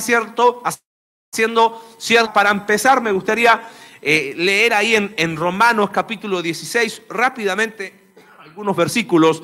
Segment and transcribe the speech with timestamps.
[0.00, 0.62] cierto,
[1.32, 2.32] haciendo cierto.
[2.32, 3.68] Para empezar, me gustaría
[4.02, 9.42] eh, leer ahí en, en Romanos capítulo 16 rápidamente algunos versículos.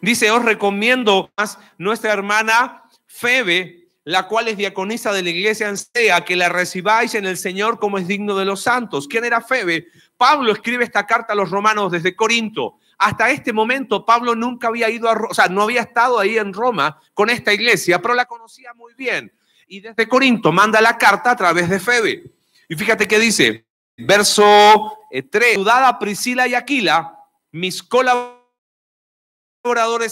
[0.00, 5.76] Dice, os recomiendo más nuestra hermana Febe, la cual es diaconisa de la iglesia en
[5.76, 9.08] Sea, que la recibáis en el Señor como es digno de los santos.
[9.08, 9.88] ¿Quién era Febe?
[10.16, 12.78] Pablo escribe esta carta a los romanos desde Corinto.
[12.98, 16.52] Hasta este momento Pablo nunca había ido a, o sea, no había estado ahí en
[16.52, 19.32] Roma con esta iglesia, pero la conocía muy bien.
[19.72, 22.32] Y desde Corinto manda la carta a través de Febe.
[22.68, 27.16] Y fíjate qué dice, verso 3, eh, a Priscila y Aquila,
[27.52, 28.34] mis colaboradores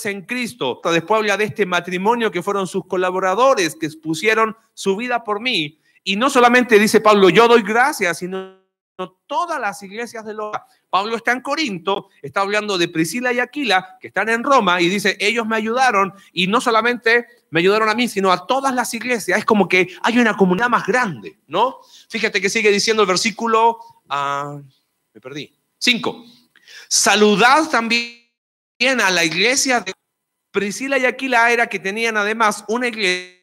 [0.06, 0.80] en Cristo.
[0.84, 5.80] Después habla de este matrimonio que fueron sus colaboradores, que expusieron su vida por mí.
[6.04, 8.58] Y no solamente dice Pablo, yo doy gracias, sino
[9.26, 10.52] todas las iglesias de los...
[10.88, 14.88] Pablo está en Corinto, está hablando de Priscila y Aquila, que están en Roma, y
[14.88, 18.92] dice, ellos me ayudaron, y no solamente me ayudaron a mí, sino a todas las
[18.94, 19.38] iglesias.
[19.38, 21.80] Es como que hay una comunidad más grande, ¿no?
[22.08, 23.78] Fíjate que sigue diciendo el versículo,
[24.08, 24.58] ah,
[25.14, 26.24] me perdí, 5.
[26.88, 28.20] Saludad también
[29.02, 29.92] a la iglesia de
[30.50, 33.36] Priscila y Aquila era que tenían además una iglesia,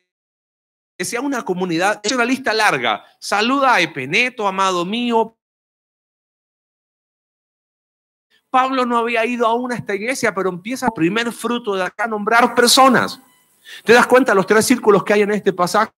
[1.21, 3.03] una comunidad, es una lista larga.
[3.19, 5.37] Saluda a Epeneto, amado mío.
[8.49, 12.05] Pablo no había ido aún a esta iglesia, pero empieza el primer fruto de acá
[12.05, 13.19] a nombrar personas.
[13.83, 15.91] ¿Te das cuenta los tres círculos que hay en este pasaje?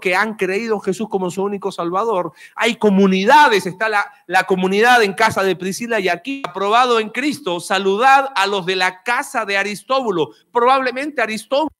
[0.00, 2.32] que han creído en Jesús como su único Salvador.
[2.56, 7.60] Hay comunidades, está la, la, comunidad en casa de Priscila y aquí, aprobado en Cristo.
[7.60, 10.30] Saludad a los de la casa de Aristóbulo.
[10.50, 11.70] Probablemente Aristóbulo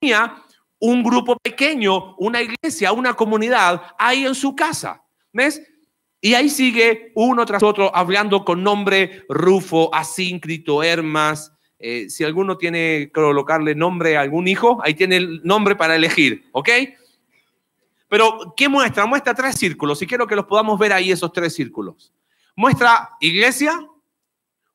[0.00, 0.42] tenía
[0.78, 5.04] un grupo pequeño, una iglesia, una comunidad ahí en su casa.
[5.32, 5.62] ¿Ves?
[6.20, 11.51] Y ahí sigue uno tras otro hablando con nombre Rufo, Asíncrito, Hermas.
[11.84, 15.96] Eh, si alguno tiene que colocarle nombre a algún hijo, ahí tiene el nombre para
[15.96, 16.68] elegir, ¿ok?
[18.06, 19.04] Pero, ¿qué muestra?
[19.04, 22.12] Muestra tres círculos y quiero que los podamos ver ahí, esos tres círculos.
[22.54, 23.84] Muestra iglesia,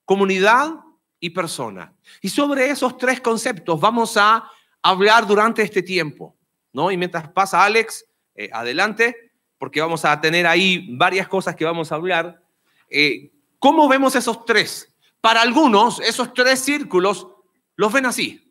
[0.03, 0.73] comunidad
[1.17, 1.93] y persona.
[2.21, 4.43] Y sobre esos tres conceptos vamos a
[4.81, 6.35] hablar durante este tiempo.
[6.73, 6.91] ¿no?
[6.91, 11.89] Y mientras pasa Alex, eh, adelante, porque vamos a tener ahí varias cosas que vamos
[11.91, 12.43] a hablar.
[12.89, 14.93] Eh, ¿Cómo vemos esos tres?
[15.27, 17.27] Para algunos, esos tres círculos
[17.75, 18.49] los ven así.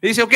[0.00, 0.32] Dice, ok,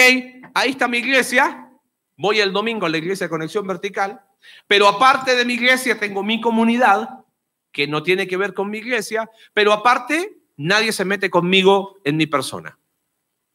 [0.52, 1.70] ahí está mi iglesia,
[2.16, 4.20] Voy el domingo a la iglesia de Conexión Vertical,
[4.66, 7.24] pero aparte de mi iglesia tengo mi comunidad,
[7.70, 12.16] que no tiene que ver con mi iglesia, pero aparte nadie se mete conmigo en
[12.16, 12.76] mi persona.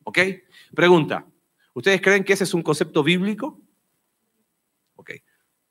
[0.06, 0.20] ¿Ok?
[0.74, 1.28] Pregunta,
[1.74, 3.60] ¿ustedes creen que ese es un concepto bíblico?
[4.96, 5.12] Ok,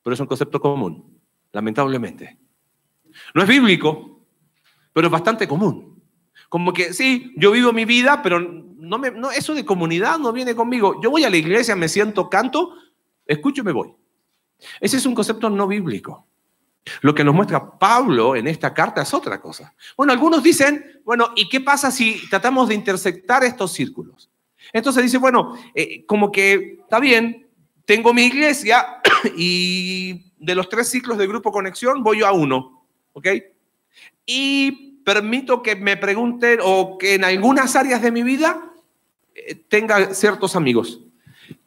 [0.03, 1.19] pero es un concepto común,
[1.51, 2.37] lamentablemente.
[3.33, 4.23] No es bíblico,
[4.93, 5.92] pero es bastante común.
[6.53, 10.31] Como que sí, yo vivo mi vida, pero no me, no, eso de comunidad no
[10.31, 11.01] viene conmigo.
[11.01, 12.75] Yo voy a la iglesia, me siento, canto,
[13.25, 13.91] escucho y me voy.
[14.79, 16.27] Ese es un concepto no bíblico.
[17.01, 19.73] Lo que nos muestra Pablo en esta carta es otra cosa.
[19.97, 24.29] Bueno, algunos dicen, bueno, ¿y qué pasa si tratamos de intersectar estos círculos?
[24.71, 27.47] Entonces dice, bueno, eh, como que está bien,
[27.83, 29.01] tengo mi iglesia
[29.35, 33.27] y de los tres ciclos de grupo conexión voy yo a uno, ¿ok?
[34.27, 38.73] Y permito que me pregunten o que en algunas áreas de mi vida
[39.35, 41.01] eh, tenga ciertos amigos.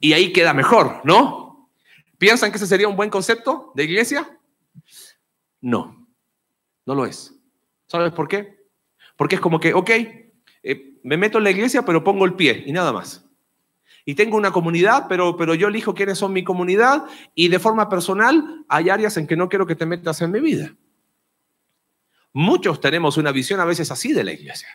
[0.01, 1.71] Y ahí queda mejor, ¿no?
[2.19, 4.39] ¿Piensan que ese sería un buen concepto de iglesia?
[5.61, 6.07] No,
[6.87, 7.35] no lo es.
[7.87, 8.57] ¿Sabes por qué?
[9.17, 9.91] Porque es como que, ok,
[10.63, 13.25] eh, me meto en la iglesia, pero pongo el pie y nada más.
[14.05, 17.05] Y tengo una comunidad, pero, pero yo elijo quiénes son mi comunidad
[17.35, 20.41] y de forma personal hay áreas en que no quiero que te metas en mi
[20.41, 20.75] vida.
[22.39, 24.69] Muchos tenemos una visión a veces así de la iglesia.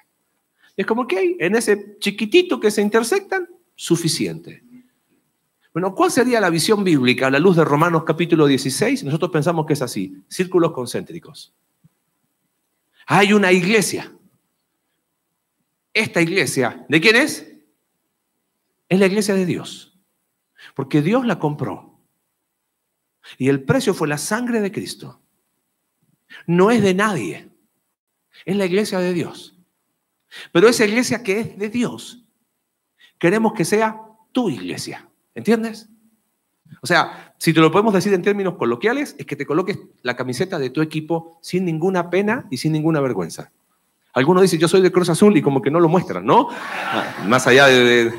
[0.76, 4.64] Es como que en ese chiquitito que se intersectan, suficiente.
[5.72, 9.04] Bueno, ¿cuál sería la visión bíblica a la luz de Romanos capítulo 16?
[9.04, 11.54] Nosotros pensamos que es así, círculos concéntricos.
[13.06, 14.12] Hay una iglesia.
[15.94, 17.48] Esta iglesia, ¿de quién es?
[18.90, 20.00] Es la iglesia de Dios.
[20.74, 22.00] Porque Dios la compró.
[23.38, 25.22] Y el precio fue la sangre de Cristo.
[26.48, 27.51] No es de nadie.
[28.46, 29.56] Es la iglesia de Dios.
[30.52, 32.24] Pero esa iglesia que es de Dios,
[33.20, 34.02] queremos que sea
[34.32, 35.10] tu iglesia.
[35.36, 35.90] ¿Entiendes?
[36.82, 40.16] O sea, si te lo podemos decir en términos coloquiales, es que te coloques la
[40.16, 43.52] camiseta de tu equipo sin ninguna pena y sin ninguna vergüenza.
[44.14, 46.50] Algunos dicen, yo soy de Cruz Azul y como que no lo muestran, ¿no?
[46.52, 48.14] Ah, más allá de,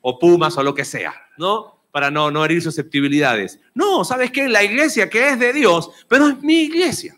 [0.00, 1.80] o Pumas o lo que sea, ¿no?
[1.92, 3.60] Para no, no herir susceptibilidades.
[3.74, 4.48] No, ¿sabes qué?
[4.48, 7.16] La iglesia que es de Dios, pero es mi iglesia.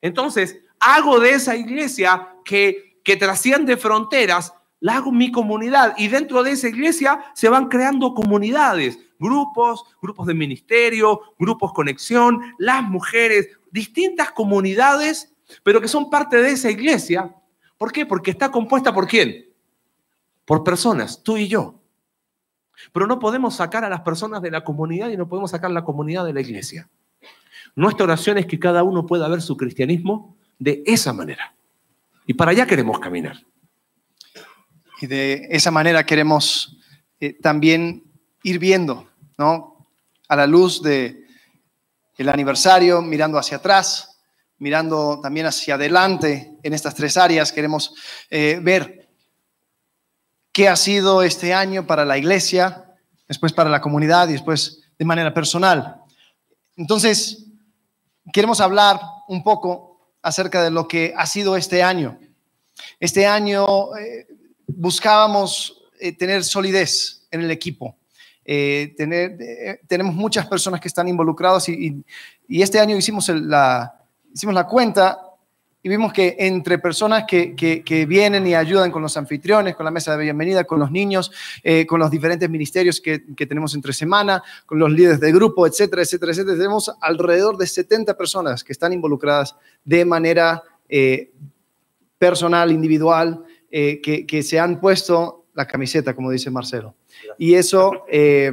[0.00, 6.42] Entonces, hago de esa iglesia que, que trasciende fronteras la hago mi comunidad y dentro
[6.42, 13.48] de esa iglesia se van creando comunidades, grupos, grupos de ministerio, grupos conexión, las mujeres,
[13.70, 17.34] distintas comunidades, pero que son parte de esa iglesia.
[17.76, 18.06] ¿Por qué?
[18.06, 19.50] Porque está compuesta por quién?
[20.46, 21.74] Por personas, tú y yo.
[22.92, 25.84] Pero no podemos sacar a las personas de la comunidad y no podemos sacar la
[25.84, 26.88] comunidad de la iglesia.
[27.76, 31.54] Nuestra oración es que cada uno pueda ver su cristianismo de esa manera.
[32.26, 33.44] Y para allá queremos caminar.
[35.00, 36.76] Y de esa manera queremos
[37.18, 38.04] eh, también
[38.44, 39.88] ir viendo, ¿no?
[40.28, 41.26] A la luz de
[42.16, 44.20] el aniversario, mirando hacia atrás,
[44.58, 47.94] mirando también hacia adelante en estas tres áreas, queremos
[48.28, 49.08] eh, ver
[50.52, 52.94] qué ha sido este año para la iglesia,
[53.26, 56.02] después para la comunidad y después de manera personal.
[56.76, 57.46] Entonces,
[58.34, 59.89] queremos hablar un poco
[60.22, 62.18] acerca de lo que ha sido este año.
[62.98, 64.26] Este año eh,
[64.66, 67.96] buscábamos eh, tener solidez en el equipo.
[68.44, 68.94] Eh,
[69.86, 72.04] tenemos muchas personas que están involucradas y,
[72.48, 73.94] este año hicimos, la,
[74.34, 75.29] hicimos la cuenta
[75.82, 79.90] y vimos que entre personas que, que, vienen y ayudan con los anfitriones, con la
[79.90, 81.32] mesa de bienvenida, con los niños,
[81.88, 86.02] con los diferentes ministerios que, que, tenemos entre semana, con los líderes de grupo, etcétera,
[86.02, 90.62] etcétera, etcétera, tenemos alrededor de 70 personas que están involucradas de manera
[92.20, 96.96] personal, individual, eh, que, se han puesto la camiseta, como dice Marcelo.
[97.38, 98.52] Y eso, eh,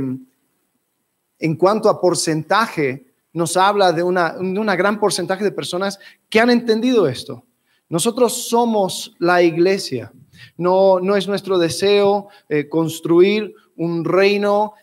[1.40, 3.07] en cuanto a porcentaje,
[3.38, 6.00] nos habla de una, una gran porcentaje de personas
[6.30, 7.46] que han entendido esto.
[7.88, 10.12] Nosotros somos la iglesia.
[10.58, 14.74] No, no es nuestro deseo eh, construir un reino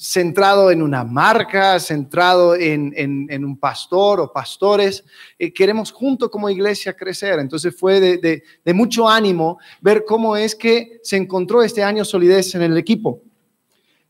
[0.00, 5.04] centrado en una marca, centrado en, un pastor o pastores.
[5.38, 7.38] Eh, queremos junto como iglesia crecer.
[7.38, 8.42] Entonces fue de,
[8.72, 13.20] mucho ánimo ver cómo es que se encontró este año solidez en el equipo.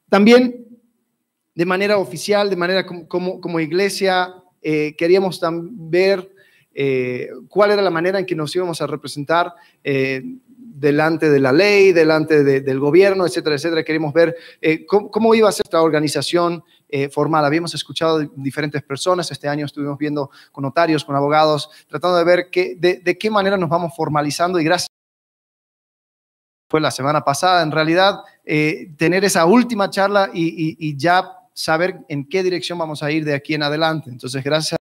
[0.09, 0.70] También
[1.61, 6.33] de manera oficial, de manera como, como, iglesia, eh, queríamos también ver
[6.73, 9.53] eh, cuál era la manera en que nos íbamos a representar
[10.81, 13.85] delante de la ley, delante del gobierno, etcétera, etcétera.
[13.85, 17.45] Queremos ver eh, cómo, iba a ser esta organización eh, formal.
[17.45, 22.49] Habíamos escuchado diferentes personas, este año estuvimos viendo con notarios, con abogados, tratando de ver
[22.51, 24.89] de, qué manera nos vamos formalizando y gracias
[26.71, 32.29] fue la semana pasada, en realidad, eh, tener esa última charla y, ya saber en
[32.29, 34.11] qué dirección vamos a ir de aquí en adelante.
[34.11, 34.81] Entonces, gracias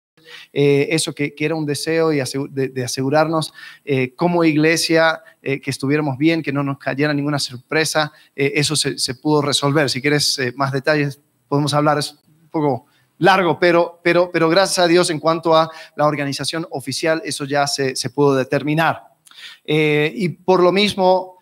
[0.53, 3.53] eh, eso que, era un deseo y de, asegurarnos
[3.85, 9.15] eh, como iglesia eh, que estuviéramos bien, que no nos cayera ninguna sorpresa, eso se,
[9.15, 9.89] pudo resolver.
[9.89, 12.85] Si quieres más detalles, podemos hablar, es un poco
[13.17, 17.67] largo, pero, pero, pero gracias a Dios en cuanto a la organización oficial, eso ya
[17.67, 19.03] se, se pudo determinar.
[19.65, 21.37] y por lo mismo,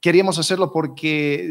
[0.00, 1.50] queríamos hacerlo porque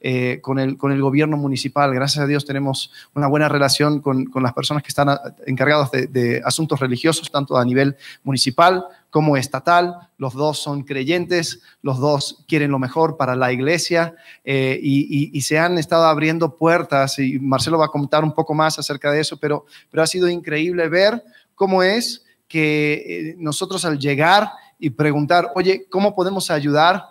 [0.00, 1.92] eh, con, el, con el gobierno municipal.
[1.92, 5.08] Gracias a Dios tenemos una buena relación con, con las personas que están
[5.44, 9.96] encargadas de, asuntos religiosos, tanto a nivel municipal como estatal.
[10.18, 14.14] Los dos son creyentes, los dos quieren lo mejor para la iglesia
[14.44, 18.54] eh, y, y, se han estado abriendo puertas y Marcelo va a comentar un poco
[18.54, 21.24] más acerca de eso, pero, pero ha sido increíble ver
[21.56, 24.48] cómo es que eh, nosotros al llegar
[24.78, 27.02] y preguntar, oye, ¿cómo podemos ayudar?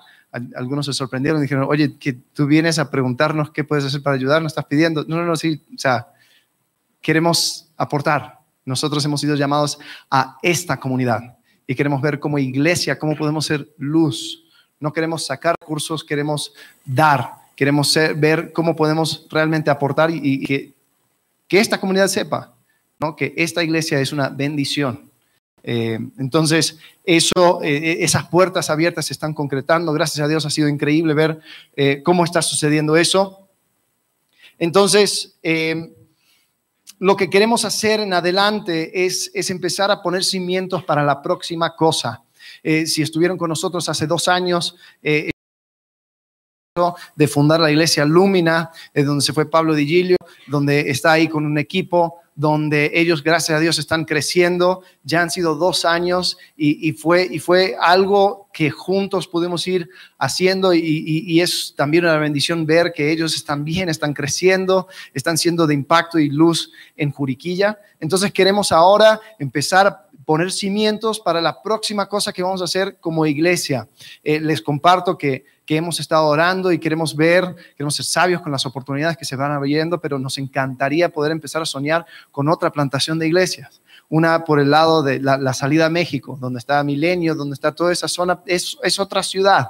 [0.55, 4.15] Algunos se sorprendieron y dijeron, oye, que tú vienes a preguntarnos qué puedes hacer para
[4.15, 5.05] ayudar, nos estás pidiendo.
[5.07, 6.07] No, no, no, sí, o sea,
[7.01, 8.39] queremos aportar.
[8.65, 9.77] Nosotros hemos sido llamados
[10.09, 11.37] a esta comunidad
[11.67, 14.43] y queremos ver como iglesia cómo podemos ser luz.
[14.79, 20.73] No queremos sacar cursos, queremos dar, queremos ver cómo podemos realmente aportar y, que,
[21.47, 22.55] que, esta comunidad sepa
[22.99, 23.15] ¿no?
[23.15, 25.12] que esta iglesia es una bendición
[25.63, 29.93] eh, entonces, eso, eh, esas puertas abiertas se están concretando.
[29.93, 31.39] Gracias a Dios ha sido increíble ver
[31.75, 33.47] eh, cómo está sucediendo eso.
[34.59, 35.39] Entonces,
[36.99, 42.23] lo que queremos hacer en adelante es, empezar a poner cimientos para la próxima cosa.
[42.63, 44.75] si estuvieron con nosotros hace dos años,
[47.15, 50.17] de fundar la iglesia Lumina, donde se fue Pablo Digilio,
[50.47, 54.81] donde está ahí con un equipo, donde ellos, gracias a Dios, están creciendo.
[55.03, 61.73] Ya han sido dos años y, fue, algo que juntos pudimos ir haciendo y, es
[61.75, 66.29] también una bendición ver que ellos están bien, están creciendo, están siendo de impacto y
[66.29, 67.79] luz en Juriquilla.
[67.99, 73.25] Entonces queremos ahora empezar poner cimientos para la próxima cosa que vamos a hacer como
[73.25, 73.87] iglesia.
[74.23, 78.51] Eh, les comparto que, que hemos estado orando y queremos ver, queremos ser sabios con
[78.51, 82.71] las oportunidades que se van abriendo, pero nos encantaría poder empezar a soñar con otra
[82.71, 83.81] plantación de iglesias.
[84.09, 87.91] Una por el lado de la, salida a México, donde está Milenio, donde está toda
[87.91, 89.69] esa zona, es, es otra ciudad.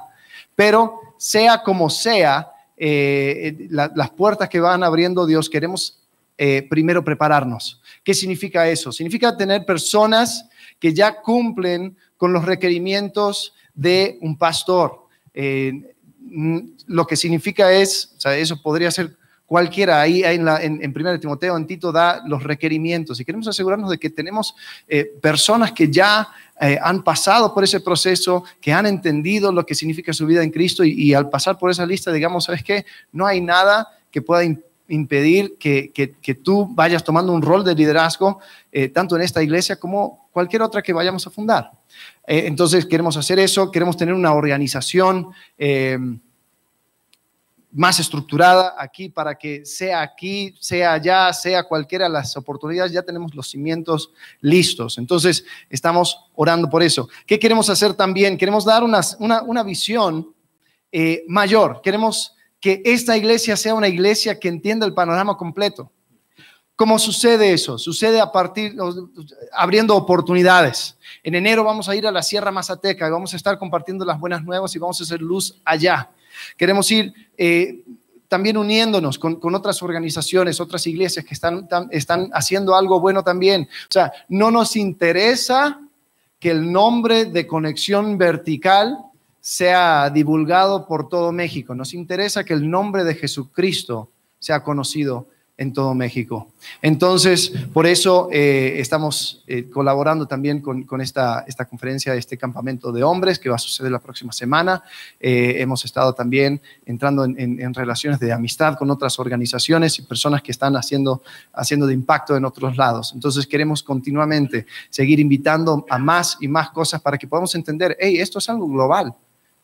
[0.54, 6.00] Pero sea como sea, eh, las puertas que van abriendo Dios, queremos
[6.36, 7.80] eh, primero prepararnos.
[8.02, 8.90] ¿Qué significa eso?
[8.90, 10.48] Significa tener personas
[10.80, 15.03] que ya cumplen con los requerimientos de un pastor.
[15.34, 15.94] Eh,
[16.86, 21.20] lo que significa es, o sea, eso podría ser cualquiera, ahí en, la, en, en
[21.20, 24.54] Timoteo, en Tito, da los requerimientos y queremos asegurarnos de que tenemos
[24.88, 26.28] eh, personas que ya
[26.82, 30.84] han pasado por ese proceso, que han entendido lo que significa su vida en Cristo
[30.84, 32.86] y, al pasar por esa lista, digamos, ¿sabes qué?
[33.12, 34.44] No hay nada que pueda
[34.88, 39.76] impedir que, que, tú vayas tomando un rol de liderazgo, eh, tanto en esta iglesia
[39.76, 41.72] como cualquier otra que vayamos a fundar.
[42.26, 45.28] Eh, entonces, queremos hacer eso, queremos tener una organización
[45.58, 45.98] eh,
[47.70, 53.34] más estructurada aquí para que sea aquí, sea allá, sea cualquiera las oportunidades, ya tenemos
[53.34, 54.98] los cimientos listos.
[54.98, 57.08] Entonces, estamos orando por eso.
[57.26, 58.38] ¿Qué queremos hacer también?
[58.38, 60.32] Queremos dar una, una, una visión
[61.26, 61.80] mayor.
[61.82, 65.90] Queremos que esta iglesia sea una iglesia que entienda el panorama completo.
[66.76, 67.78] ¿Cómo sucede eso?
[67.78, 68.76] Sucede a partir,
[69.52, 70.96] abriendo oportunidades.
[71.22, 74.18] En enero vamos a ir a la Sierra Mazateca y vamos a estar compartiendo las
[74.18, 76.10] buenas nuevas y vamos a hacer luz allá.
[76.56, 77.84] Queremos ir eh,
[78.26, 83.68] también uniéndonos con, otras organizaciones, otras iglesias que están, están haciendo algo bueno también.
[83.88, 85.80] O sea, no nos interesa
[86.40, 88.98] que el nombre de conexión vertical
[89.40, 91.74] sea divulgado por todo México.
[91.76, 96.48] Nos interesa que el nombre de Jesucristo sea conocido en todo México.
[96.82, 103.38] Entonces, por eso eh, estamos eh, colaborando también con, esta, conferencia, este campamento de hombres
[103.38, 104.82] que va a suceder la próxima semana.
[105.20, 110.52] Eh, hemos estado también entrando en, relaciones de amistad con otras organizaciones y personas que
[110.52, 113.12] están haciendo, haciendo de impacto en otros lados.
[113.14, 118.16] Entonces, queremos continuamente seguir invitando a más y más cosas para que podamos entender, hey,
[118.18, 119.14] esto es algo global.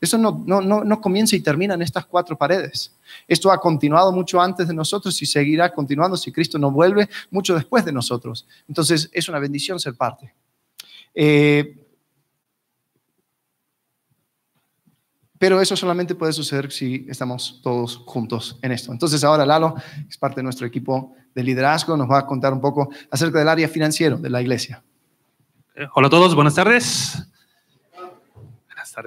[0.01, 2.97] Eso no, no, no, comienza y termina en estas cuatro paredes.
[3.29, 7.55] Esto ha continuado mucho antes de nosotros y seguirá continuando si Cristo no vuelve mucho
[7.55, 8.47] después de nosotros.
[8.67, 10.33] Entonces es una bendición ser parte.
[11.15, 11.77] Eh,
[15.41, 18.93] pero eso solamente puede suceder si estamos todos juntos en esto.
[18.93, 19.75] Entonces ahora Lalo,
[20.09, 23.49] es parte de nuestro equipo de liderazgo, nos va a contar un poco acerca del
[23.49, 24.83] área financiero de la iglesia.
[25.75, 27.27] Eh, hola a todos, buenas tardes.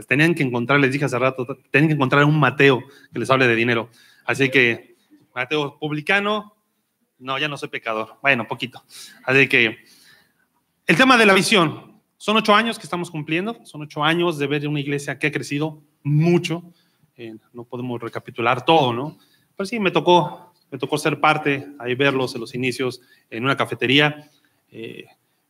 [0.08, 3.48] Tenían que encontrar, les dije hace rato, tenían que encontrar un Mateo que les hable
[3.48, 3.90] de dinero.
[4.26, 4.96] Así que,
[5.36, 6.56] Mateo publicano,
[7.20, 8.18] no, ya no soy pecador.
[8.22, 8.84] Bueno, poquito.
[9.26, 9.78] Así que,
[10.88, 11.94] el tema de la visión.
[12.18, 15.32] Son ocho años que estamos cumpliendo, son ocho años de ver una iglesia que ha
[15.32, 16.64] crecido mucho.
[17.18, 19.18] Eh, no podemos recapitular todo, ¿no?
[19.58, 23.58] Pero sí, me tocó, me tocó ser parte, ahí verlos en los inicios, en una
[23.58, 24.30] cafetería,
[24.72, 25.06] eh,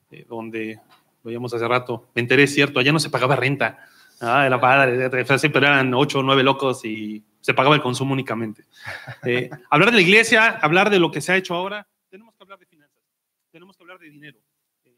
[0.09, 0.79] eh, donde
[1.23, 3.79] veíamos hace rato, me enteré, cierto, allá no se pagaba renta.
[4.21, 8.65] Ah, era padre, siempre eran ocho o nueve locos y se pagaba el consumo únicamente.
[9.25, 12.43] Eh, hablar de la iglesia, hablar de lo que se ha hecho ahora, tenemos que
[12.43, 13.03] hablar de finanzas,
[13.51, 14.39] tenemos que hablar de dinero.
[14.85, 14.97] Eh,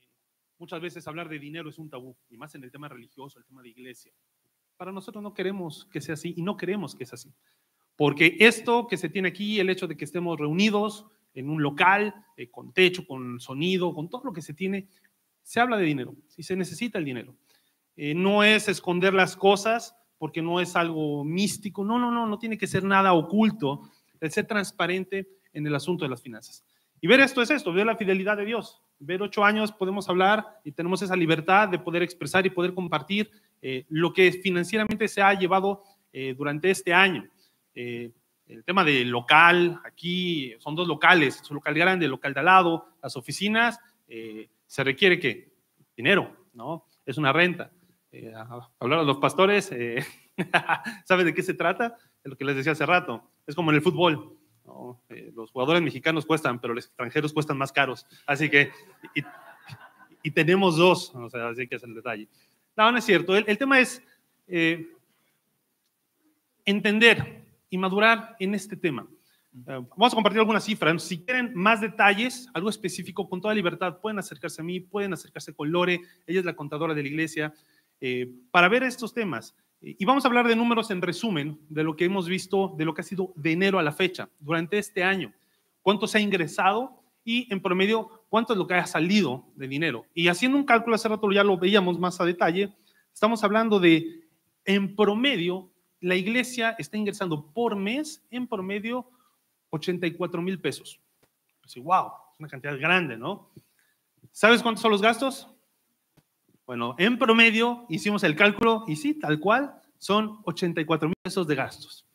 [0.59, 3.45] muchas veces hablar de dinero es un tabú, y más en el tema religioso, el
[3.45, 4.11] tema de iglesia.
[4.77, 7.33] Para nosotros no queremos que sea así y no queremos que sea así.
[7.95, 12.13] Porque esto que se tiene aquí, el hecho de que estemos reunidos en un local,
[12.37, 14.87] eh, con techo, con sonido, con todo lo que se tiene,
[15.43, 17.35] se habla de dinero, si se necesita el dinero.
[17.97, 22.39] Eh, no es esconder las cosas porque no es algo místico, no, no, no, no
[22.39, 23.81] tiene que ser nada oculto,
[24.19, 26.65] el ser transparente en el asunto de las finanzas.
[27.01, 28.81] Y ver esto es esto, ver la fidelidad de Dios.
[28.99, 33.29] Ver ocho años podemos hablar y tenemos esa libertad de poder expresar y poder compartir
[33.61, 35.83] eh, lo que financieramente se ha llevado
[36.13, 37.27] eh, durante este año.
[37.73, 42.39] el tema del local, aquí son dos locales, es un local grande, el local de
[42.39, 45.51] al lado, las oficinas, se requiere que
[45.97, 46.85] dinero, ¿no?
[47.05, 47.71] Es una renta.
[48.17, 48.33] Eh,
[48.79, 50.01] hablar a los pastores, eh,
[51.05, 51.97] ¿sabe de qué se trata?
[52.23, 53.29] Es lo que les decía hace rato.
[53.45, 54.37] Es como en el fútbol.
[55.09, 58.05] Eh, los jugadores mexicanos cuestan, pero los extranjeros cuestan más caros.
[58.25, 58.71] Así que,
[60.23, 62.29] y, tenemos dos, o sea, así que es el detalle.
[62.77, 63.35] No, no es cierto.
[63.35, 64.01] El, tema es
[66.63, 69.05] entender y madurar en este tema.
[69.51, 71.03] vamos a compartir algunas cifras.
[71.03, 75.53] Si quieren más detalles, algo específico, con toda libertad, pueden acercarse a mí, pueden acercarse
[75.53, 77.53] con Lore, ella es la contadora de la iglesia.
[78.01, 79.55] Eh, para ver estos temas.
[79.81, 82.93] Y vamos a hablar de números en resumen de lo que hemos visto, de lo
[82.93, 85.31] que ha sido de enero a la fecha, durante este año.
[85.81, 87.03] ¿Cuánto se ha ingresado?
[87.23, 90.05] Y en promedio, cuánto es lo que ha salido de dinero.
[90.13, 92.73] Y haciendo un cálculo hace rato ya lo veíamos más a detalle,
[93.13, 94.27] estamos hablando de,
[94.65, 95.69] en promedio,
[96.01, 99.09] la iglesia está ingresando por mes, en promedio,
[99.69, 100.99] 84 mil pesos.
[101.63, 103.51] Así, wow, es una cantidad grande, ¿no?
[104.31, 105.47] ¿Sabes cuántos son los gastos?
[106.65, 111.55] Bueno, en promedio hicimos el cálculo y sí, tal cual, son 84 mil pesos de
[111.55, 112.05] gastos.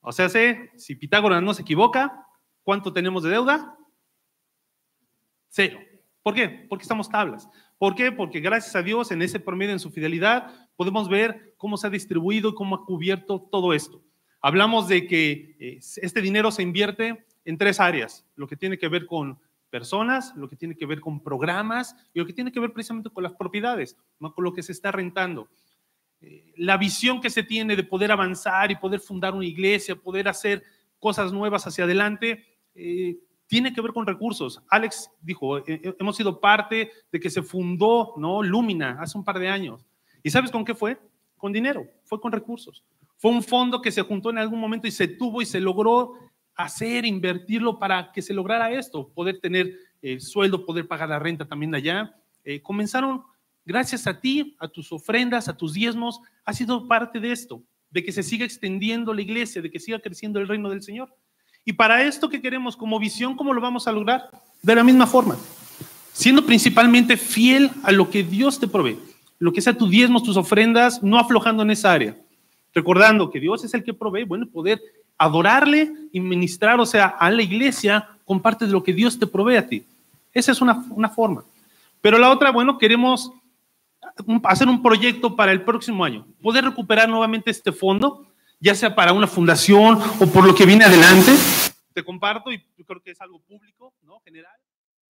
[0.00, 2.26] O sea, si Pitágoras no se equivoca,
[2.62, 3.76] ¿cuánto tenemos de deuda?
[5.48, 5.78] Cero.
[6.22, 6.66] ¿Por qué?
[6.68, 7.48] Porque estamos tablas.
[7.78, 8.12] ¿Por qué?
[8.12, 11.90] Porque gracias a Dios, en ese promedio, en su fidelidad, podemos ver cómo se ha
[11.90, 14.02] distribuido y cómo ha cubierto todo esto.
[14.42, 18.88] Hablamos de que eh, este dinero se invierte en tres áreas, lo que tiene que
[18.88, 19.38] ver con
[19.70, 23.10] personas, lo que tiene que ver con programas y lo que tiene que ver precisamente
[23.10, 25.48] con las propiedades, con lo que se está rentando.
[26.20, 30.28] Eh, la visión que se tiene de poder avanzar y poder fundar una iglesia, poder
[30.28, 30.62] hacer
[30.98, 34.62] cosas nuevas hacia adelante, eh, tiene que ver con recursos.
[34.68, 38.42] Alex dijo, eh, hemos sido parte de que se fundó ¿no?
[38.42, 39.86] Lumina hace un par de años.
[40.22, 40.98] ¿Y sabes con qué fue?
[41.36, 42.84] Con dinero, fue con recursos.
[43.16, 46.14] Fue un fondo que se juntó en algún momento y se tuvo y se logró
[46.54, 51.46] hacer, invertirlo para que se lograra esto, poder tener el sueldo, poder pagar la renta
[51.46, 52.14] también allá.
[52.62, 53.22] comenzaron
[53.64, 58.04] gracias a ti, a tus ofrendas, a tus diezmos, ha sido parte de esto, de
[58.04, 61.14] que se siga extendiendo la iglesia, de que siga creciendo el reino del Señor.
[61.64, 64.30] Y para esto que queremos como visión, ¿cómo lo vamos a lograr?
[64.62, 65.36] De la misma forma,
[66.12, 68.98] siendo principalmente fiel a lo que Dios te provee,
[69.38, 72.16] lo que sea tus diezmos, tus ofrendas, no aflojando en esa área,
[72.74, 74.80] recordando que Dios es el que provee, bueno, poder
[75.20, 79.26] adorarle y ministrar, o sea, a la iglesia con parte de lo que Dios te
[79.26, 79.84] provee a ti.
[80.32, 81.44] Esa es una, una forma.
[82.00, 83.30] Pero la otra, bueno, queremos
[84.44, 88.26] hacer un proyecto para el próximo año, poder recuperar nuevamente este fondo,
[88.60, 91.32] ya sea para una fundación o por lo que viene adelante.
[91.92, 94.20] Te comparto, y yo creo que es algo público, ¿no?
[94.20, 94.56] General,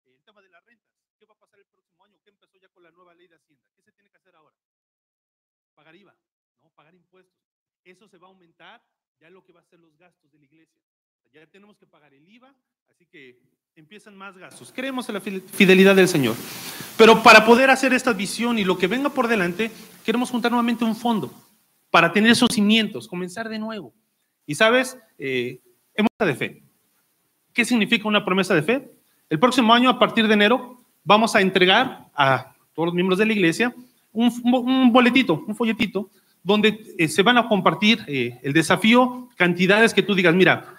[0.07, 0.83] el tema de la renta.
[1.19, 2.17] ¿Qué va a pasar el próximo año?
[2.23, 3.63] ¿Qué empezó ya con la nueva ley de Hacienda?
[3.75, 4.55] ¿Qué se tiene que hacer ahora?
[5.75, 6.15] Pagar IVA,
[6.63, 6.69] ¿no?
[6.69, 7.37] Pagar impuestos.
[7.83, 8.81] Eso se va a aumentar
[9.19, 10.81] ya lo que va a ser los gastos de la iglesia.
[11.33, 12.53] Ya tenemos que pagar el IVA,
[12.89, 13.39] así que
[13.75, 14.71] empiezan más gastos.
[14.73, 16.35] Creemos en la fidelidad del Señor.
[16.97, 19.71] Pero para poder hacer esta visión y lo que venga por delante,
[20.03, 21.33] queremos juntar nuevamente un fondo
[21.91, 23.93] para tener esos cimientos, comenzar de nuevo.
[24.45, 25.61] Y sabes, eh,
[26.25, 26.63] de fe.
[27.53, 28.91] ¿Qué significa una promesa de fe?
[29.29, 33.25] El próximo año, a partir de enero, vamos a entregar a todos los miembros de
[33.25, 33.73] la iglesia
[34.11, 36.09] un, boletito, un folletito,
[36.43, 40.75] donde eh, se van a compartir eh, el desafío, cantidades que tú digas, mira,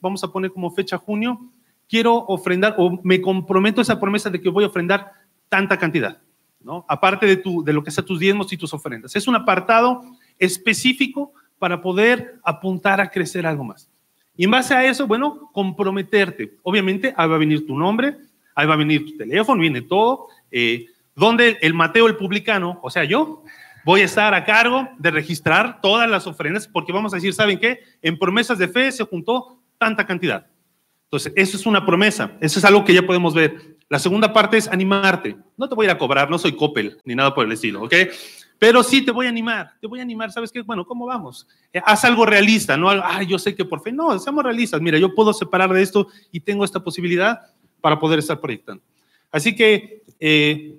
[0.00, 1.40] vamos a poner como fecha junio,
[1.88, 5.12] quiero ofrendar o me comprometo esa promesa de que voy a ofrendar
[5.48, 6.20] tanta cantidad,
[6.60, 6.84] ¿no?
[6.88, 9.16] Aparte de, tu, de lo que sea tus diezmos y tus ofrendas.
[9.16, 10.02] Es un apartado
[10.38, 13.88] específico para poder apuntar a crecer algo más.
[14.36, 16.58] Y en base a eso, bueno, comprometerte.
[16.62, 18.18] Obviamente, ahí va a venir tu nombre,
[18.54, 20.28] ahí va a venir tu teléfono, viene todo.
[20.50, 23.42] Eh, donde el Mateo, el publicano, o sea, yo,
[23.88, 27.58] voy a estar a cargo de registrar todas las ofrendas, porque vamos a decir, ¿saben
[27.58, 27.80] qué?
[28.02, 30.46] En promesas de fe se juntó tanta cantidad.
[31.04, 33.78] Entonces, eso es una promesa, eso es algo que ya podemos ver.
[33.88, 35.38] La segunda parte es animarte.
[35.56, 37.94] No te voy a cobrar, no soy Coppel ni nada por el estilo, ¿ok?
[38.58, 40.60] Pero sí te voy a animar, te voy a animar, ¿sabes qué?
[40.60, 41.48] Bueno, ¿cómo vamos?
[41.72, 44.82] Eh, haz algo realista, no, ah, yo sé que por fe, no, seamos realistas.
[44.82, 47.40] Mira, yo puedo separar de esto y tengo esta posibilidad
[47.80, 48.82] para poder estar proyectando.
[49.32, 50.77] Así que eh,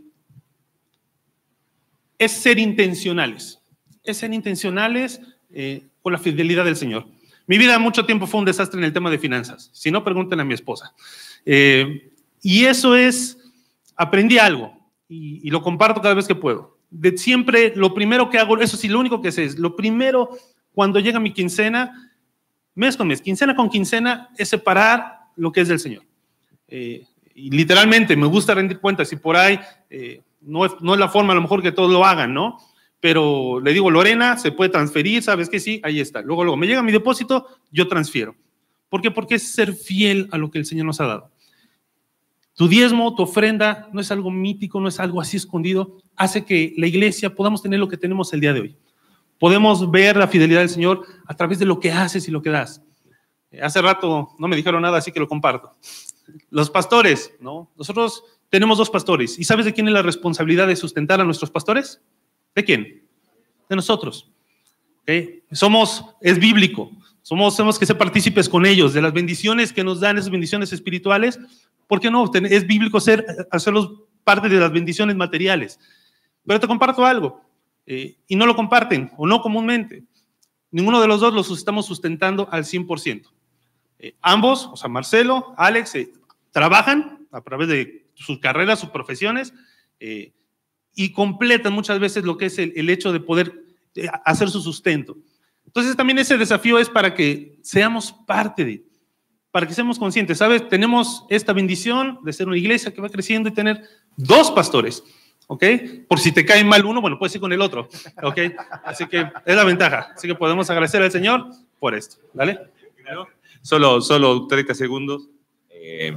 [2.20, 3.60] es ser intencionales,
[4.04, 7.08] es ser intencionales eh, con la fidelidad del Señor.
[7.48, 9.72] Mi vida mucho tiempo fue un desastre en el tema de finanzas.
[9.74, 10.94] Si no, pregúntenle a mi esposa.
[11.46, 12.12] Eh,
[12.44, 13.38] y eso es,
[13.96, 14.78] aprendí algo
[15.08, 16.78] y, lo comparto cada vez que puedo.
[16.92, 20.30] De siempre, lo primero que hago, eso sí, lo único que sé es, lo primero
[20.74, 22.14] cuando llega mi quincena,
[22.76, 26.04] mes con mes, quincena con quincena, es separar lo que es del Señor.
[26.68, 27.04] Eh,
[27.34, 31.10] y literalmente me gusta rendir cuentas y por ahí eh, no, es, no es la
[31.10, 32.58] forma a lo mejor que todos lo hagan, ¿no?
[33.00, 35.80] pero le digo, Lorena, se puede transferir, ¿sabes que sí?
[35.84, 36.22] Ahí está.
[36.22, 38.36] Luego, luego, me llega mi depósito, yo transfiero.
[38.90, 39.12] ¿Por qué?
[39.12, 41.32] Porque es ser fiel a lo que el Señor nos ha dado.
[42.56, 46.74] Tu diezmo, tu ofrenda, no es algo mítico, no es algo así escondido, hace que
[46.78, 48.78] la iglesia podamos tener lo que tenemos el día de hoy.
[49.40, 52.50] Podemos ver la fidelidad del Señor a través de lo que haces y lo que
[52.50, 52.82] das.
[53.62, 55.74] Hace rato no me dijeron nada, así que lo comparto.
[56.50, 57.72] Los pastores, ¿no?
[57.78, 59.38] Nosotros tenemos dos pastores.
[59.40, 62.02] ¿Y sabes de quién es la responsabilidad de sustentar a nuestros pastores?
[62.56, 63.04] ¿De quién?
[63.70, 64.30] De nosotros.
[65.52, 66.92] Somos, es bíblico.
[67.22, 70.74] Somos, somos que ser partícipes con ellos, de las bendiciones que nos dan, esas bendiciones
[70.74, 71.40] espirituales.
[71.88, 72.30] ¿Por qué no?
[72.34, 73.92] Es bíblico ser, hacerlos
[74.24, 75.80] parte de las bendiciones materiales.
[76.46, 77.42] Pero te comparto algo,
[77.86, 80.04] eh, y no lo comparten, o no comúnmente.
[80.72, 83.32] Ninguno de los dos los estamos sustentando al 100%.
[84.00, 86.14] Eh, ambos, o sea, Marcelo, Alex, eh,
[86.52, 89.54] trabajan a través de sus carreras, sus profesiones,
[90.00, 90.34] eh,
[90.96, 93.64] y completan muchas veces lo que es el, el hecho de poder
[93.96, 95.18] eh, hacer su sustento.
[95.66, 98.84] Entonces también ese desafío es para que seamos parte de,
[99.52, 100.68] para que seamos conscientes, ¿sabes?
[100.68, 103.84] Tenemos esta bendición de ser una iglesia que va creciendo y tener
[104.16, 105.04] dos pastores,
[105.48, 105.64] ¿ok?
[106.08, 107.88] Por si te cae mal uno, bueno, puedes ir con el otro,
[108.22, 108.40] ¿ok?
[108.84, 110.12] Así que es la ventaja.
[110.16, 111.48] Así que podemos agradecer al Señor
[111.80, 112.60] por esto, ¿vale?
[113.62, 115.30] Solo, solo 30 segundos.
[115.70, 116.16] Eh,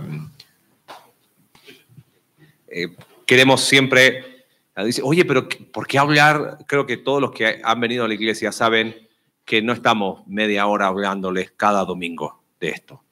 [2.73, 4.45] eh, queremos siempre,
[4.85, 6.59] dice, oye, pero ¿por qué hablar?
[6.67, 9.09] Creo que todos los que han venido a la iglesia saben
[9.45, 13.03] que no estamos media hora hablándoles cada domingo de esto,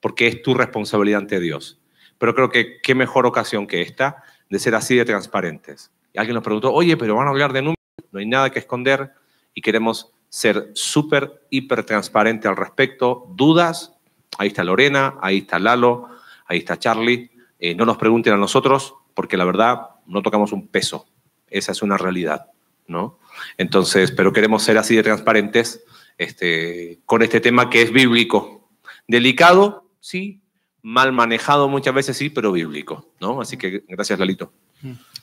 [0.00, 1.80] porque es tu responsabilidad ante Dios.
[2.18, 5.90] Pero creo que qué mejor ocasión que esta de ser así de transparentes.
[6.12, 7.76] Y alguien nos preguntó, oye, pero van a hablar de números,
[8.10, 9.12] no hay nada que esconder
[9.54, 13.26] y queremos ser súper, hiper transparente al respecto.
[13.34, 13.96] ¿Dudas?
[14.38, 16.08] Ahí está Lorena, ahí está Lalo,
[16.46, 17.30] ahí está Charlie.
[17.58, 21.06] Eh, no nos pregunten a nosotros, porque la verdad no tocamos un peso.
[21.48, 22.46] Esa es una realidad,
[22.86, 23.18] ¿no?
[23.58, 25.82] Entonces, pero queremos ser así de transparentes
[26.18, 28.68] este, con este tema que es bíblico.
[29.08, 30.40] Delicado, sí.
[30.82, 33.40] Mal manejado muchas veces, sí, pero bíblico, ¿no?
[33.40, 34.52] Así que gracias, Lalito.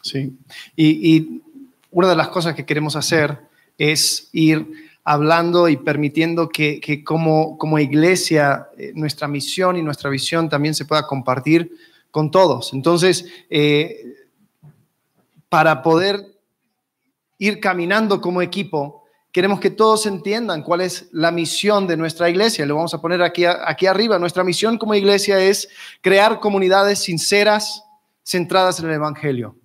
[0.03, 0.37] Sí.
[0.75, 1.41] Y, y
[1.91, 3.39] una de las cosas que queremos hacer
[3.77, 4.67] es ir
[5.03, 10.75] hablando y permitiendo que, que como, como iglesia eh, nuestra misión y nuestra visión también
[10.75, 11.71] se pueda compartir
[12.17, 12.73] con todos.
[12.73, 14.15] Entonces, eh,
[15.49, 16.25] para poder
[17.37, 22.65] ir caminando como equipo, queremos que todos entiendan cuál es la misión de nuestra iglesia.
[22.65, 24.17] Lo vamos a poner aquí, aquí arriba.
[24.17, 25.69] Nuestra misión como iglesia es
[26.01, 27.83] crear comunidades sinceras,
[28.23, 29.55] centradas en el Evangelio.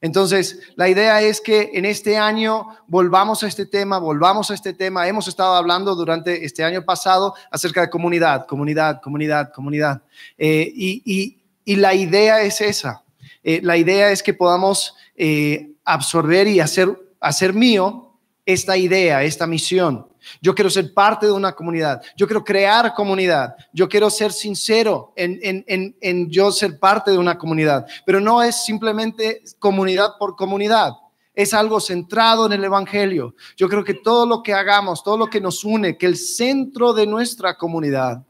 [0.00, 4.72] Entonces, la idea es que en este año volvamos a este tema, volvamos a este
[4.72, 5.08] tema.
[5.08, 10.02] Hemos estado hablando durante este año pasado acerca de comunidad, comunidad, comunidad, comunidad.
[10.36, 11.37] Eh, y,
[11.76, 13.04] la idea es esa.
[13.42, 16.88] Eh, la idea es que podamos eh, absorber y hacer,
[17.20, 20.06] hacer mío esta idea, esta misión.
[20.40, 22.02] Yo quiero ser parte de una comunidad.
[22.16, 23.54] Yo quiero crear comunidad.
[23.72, 27.86] Yo quiero ser sincero en, en, en, yo ser parte de una comunidad.
[28.04, 30.92] Pero no es simplemente comunidad por comunidad.
[31.34, 33.34] Es algo centrado en el Evangelio.
[33.56, 36.92] Yo creo que todo lo que hagamos, todo lo que nos une, que el centro
[36.92, 38.24] de nuestra comunidad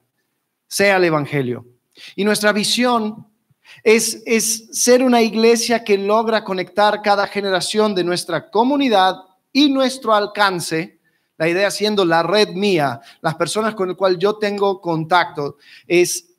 [0.66, 1.64] sea el Evangelio.
[2.16, 3.26] Y nuestra visión
[3.82, 9.16] es, es ser una iglesia que logra conectar cada generación de nuestra comunidad
[9.52, 10.98] y nuestro alcance
[11.38, 15.56] la idea siendo la red mía, las personas con las cuales yo tengo contacto,
[15.86, 16.34] es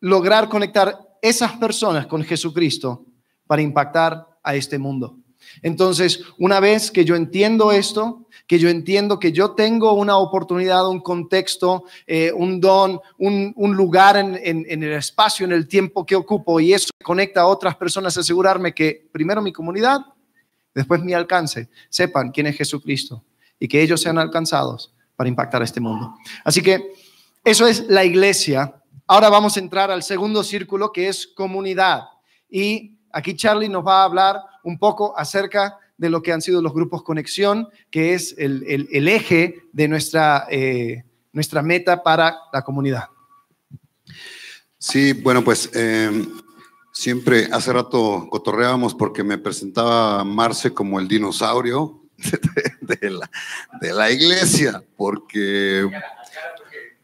[0.00, 3.06] lograr conectar esas personas con Jesucristo
[3.46, 5.16] para impactar a este mundo.
[5.60, 10.88] Entonces, una vez que yo entiendo esto, que yo entiendo que yo tengo una oportunidad,
[10.88, 16.16] un contexto, eh, un don, un, lugar en, en, el espacio, en el tiempo que
[16.16, 20.00] ocupo, y eso conecta a otras personas, asegurarme que primero mi comunidad,
[20.74, 23.24] después mi alcance, sepan quién es Jesucristo
[23.58, 26.16] y que ellos sean alcanzados para impactar este mundo.
[26.44, 26.92] Así que
[27.44, 28.82] eso es la iglesia.
[29.06, 32.02] Ahora vamos a entrar al segundo círculo que es comunidad.
[32.48, 36.62] Y aquí Charlie nos va a hablar un poco acerca de lo que han sido
[36.62, 43.04] los grupos conexión, que es el, eje de nuestra, eh, nuestra meta para la comunidad.
[44.78, 46.28] Sí, bueno, pues em,
[46.92, 52.02] siempre hace rato cotorreábamos porque me presentaba Marce como el dinosaurio
[52.80, 53.30] de, la,
[53.80, 55.88] de la iglesia, porque,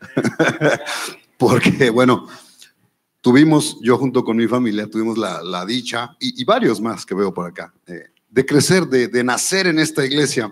[1.38, 2.26] porque, bueno,
[3.28, 7.34] tuvimos, yo junto con mi familia, tuvimos la, la dicha, y, varios más que veo
[7.34, 10.50] por acá, eh, de crecer, de, de, nacer en esta iglesia.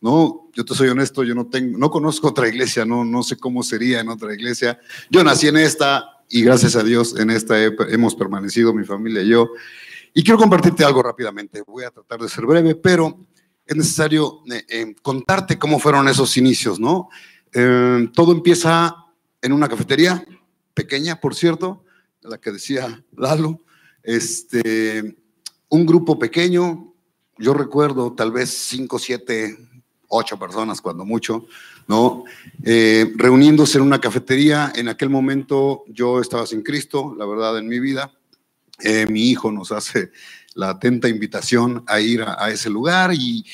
[0.00, 3.36] No, yo te soy honesto, yo no tengo, no conozco otra iglesia, no, no sé
[3.36, 4.80] cómo sería en otra iglesia.
[5.10, 9.28] Yo nací en esta y gracias a Dios en esta hemos permanecido mi familia y
[9.28, 9.50] yo.
[10.14, 11.60] Y quiero compartirte algo rápidamente.
[11.60, 13.26] Voy a tratar de ser breve, pero
[13.66, 17.10] es necesario eh, eh, contarte cómo fueron esos inicios, ¿no?
[17.52, 18.96] Eh, todo empieza
[19.42, 20.24] en una cafetería,
[20.72, 21.83] pequeña, por cierto,
[22.24, 23.60] la que decía Lalo,
[24.02, 25.16] este,
[25.68, 26.92] un grupo pequeño,
[27.38, 29.56] yo recuerdo tal vez cinco, siete,
[30.08, 31.46] ocho personas, cuando mucho,
[31.86, 32.24] ¿no?
[33.16, 34.72] reuniéndose en una cafetería.
[34.74, 38.12] En aquel momento yo estaba sin Cristo, la verdad, en mi vida.
[39.08, 40.10] mi hijo nos hace
[40.54, 43.44] la atenta invitación a ir a, ese lugar y,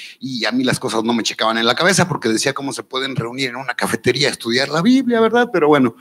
[0.47, 3.17] a mí las cosas no me checaban en la cabeza porque decía cómo se pueden
[3.17, 5.49] reunir en una cafetería a estudiar la Biblia, ¿verdad?
[5.53, 5.97] Pero bueno,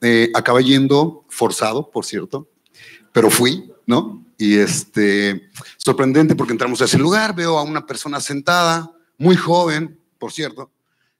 [0.00, 0.32] eh,
[0.64, 2.48] yendo forzado, por cierto,
[3.12, 4.24] pero fui, ¿no?
[4.38, 9.98] Y este, sorprendente porque entramos a ese lugar, veo a una persona sentada, muy joven,
[10.18, 10.70] por cierto,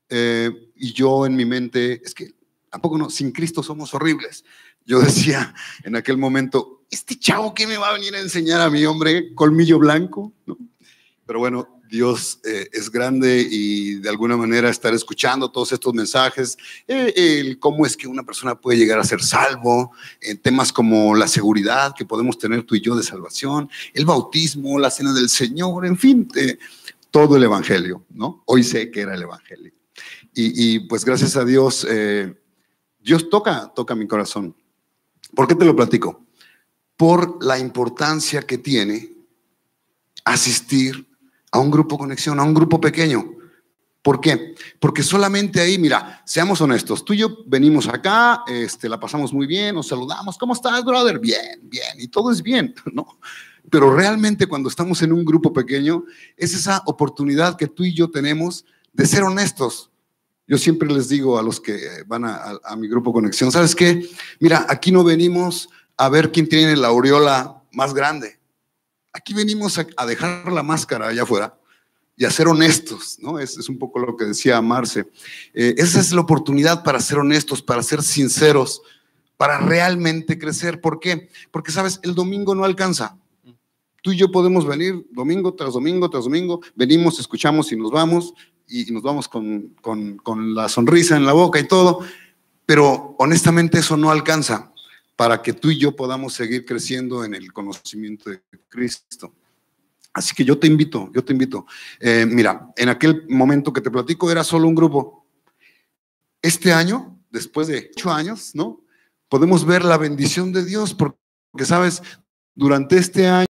[0.09, 2.31] eh, y yo en mi mente, es que,
[2.71, 3.11] ¿a poco no?
[3.11, 4.45] Sin Cristo somos horribles.
[4.87, 8.71] yo decía en aquel momento, este chavo, ¿qué me va a venir a enseñar a
[8.71, 10.33] mi hombre colmillo blanco?
[10.47, 10.57] ¿No?
[11.27, 16.57] Pero bueno, Dios eh, es grande y de alguna manera estar escuchando todos estos mensajes,
[16.87, 21.16] eh, el cómo es que una persona puede llegar a ser salvo, en temas como
[21.16, 25.29] la seguridad que podemos tener tú y yo de salvación, el bautismo, la cena del
[25.29, 26.59] Señor, en fin, eh,
[27.11, 28.44] todo el Evangelio, ¿no?
[28.46, 29.72] Hoy sé que era el Evangelio.
[30.33, 31.85] Y, y pues gracias a Dios,
[33.00, 34.55] Dios toca, toca mi corazón.
[35.35, 36.24] ¿Por qué te lo platico?
[36.96, 39.11] Por la importancia que tiene
[40.24, 41.10] asistir
[41.51, 43.37] a un grupo conexión, a un grupo pequeño.
[44.03, 44.55] ¿Por qué?
[44.79, 49.47] Porque solamente ahí, mira, seamos honestos, tú y yo venimos acá, este, la pasamos muy
[49.47, 51.19] bien, nos saludamos, ¿cómo estás, brother?
[51.19, 53.19] Bien, bien, y todo es bien, ¿no?
[53.71, 56.05] Pero realmente cuando estamos en un grupo pequeño,
[56.37, 59.91] es esa oportunidad que tú y yo tenemos de ser honestos.
[60.49, 64.09] Yo siempre les digo a los que van a, a mi grupo Conexión, ¿sabes qué?
[64.41, 68.39] Mira, aquí no venimos a ver quién tiene la aureola más grande.
[69.12, 71.59] Aquí venimos a, dejar la máscara allá afuera
[72.16, 73.38] y a ser honestos, ¿no?
[73.38, 75.07] Es, un poco lo que decía Marce.
[75.55, 78.83] Eh, esa es la oportunidad para ser honestos, para ser sinceros,
[79.37, 80.81] para realmente crecer.
[80.81, 81.29] ¿Por qué?
[81.51, 83.16] Porque, sabes, el domingo no alcanza.
[84.03, 88.33] Tú y yo podemos venir domingo tras domingo tras domingo, venimos, escuchamos y nos vamos,
[88.66, 92.01] y nos vamos con, con, con la sonrisa en la boca y todo,
[92.64, 94.70] pero honestamente eso no alcanza
[95.21, 99.35] para que tú y yo podamos seguir creciendo en el conocimiento de Cristo.
[100.15, 101.67] Así que yo te invito, yo te invito.
[102.01, 105.27] Eh, mira, en aquel momento que te platico era solo un grupo.
[106.41, 108.81] Este año, después de ocho años, ¿no?
[109.29, 112.03] Podemos ver la bendición de Dios, porque sabes,
[112.55, 113.47] durante este año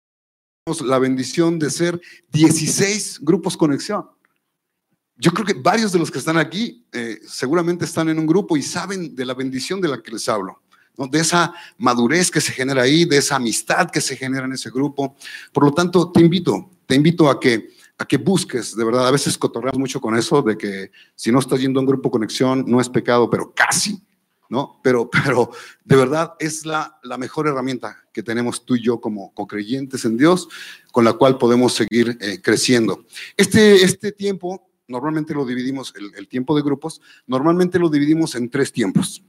[0.83, 2.01] la bendición de ser
[2.33, 4.07] 16 grupos conexión.
[5.15, 8.57] Yo creo que varios de los que están aquí eh, seguramente están en un grupo
[8.57, 10.61] y saben de la bendición de la que les hablo
[10.97, 14.69] de esa madurez que se genera ahí, de esa amistad que se genera en ese
[14.69, 15.15] grupo.
[15.51, 19.11] Por lo tanto, te invito, te invito a que, a que busques, de verdad, a
[19.11, 22.65] veces cotorreamos mucho con eso, de que si no estás yendo a un grupo conexión,
[22.67, 24.01] no es pecado, pero casi,
[24.49, 24.79] ¿no?
[24.83, 25.51] Pero, pero
[25.83, 30.17] de verdad es la, la mejor herramienta que tenemos tú y yo como co-creyentes en
[30.17, 30.49] Dios,
[30.91, 33.05] con la cual podemos seguir eh, creciendo.
[33.37, 38.73] Este, este tiempo, normalmente lo dividimos, el tiempo de grupos, normalmente lo dividimos en tres
[38.73, 39.23] tiempos.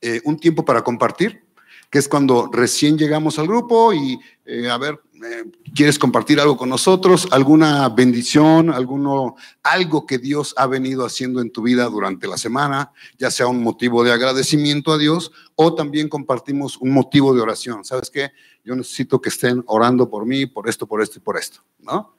[0.00, 1.44] Eh, un tiempo para compartir,
[1.90, 6.56] que es cuando recién llegamos al grupo y, eh, a ver, eh, ¿quieres compartir algo
[6.56, 7.26] con nosotros?
[7.32, 8.70] ¿Alguna bendición?
[8.70, 13.48] Alguno, algo que Dios ha venido haciendo en tu vida durante la semana, ya sea
[13.48, 17.84] un motivo de agradecimiento a Dios o también compartimos un motivo de oración.
[17.84, 18.30] ¿Sabes qué?
[18.64, 22.14] Yo necesito que estén orando por mí, por esto, por esto y por esto, ¿no?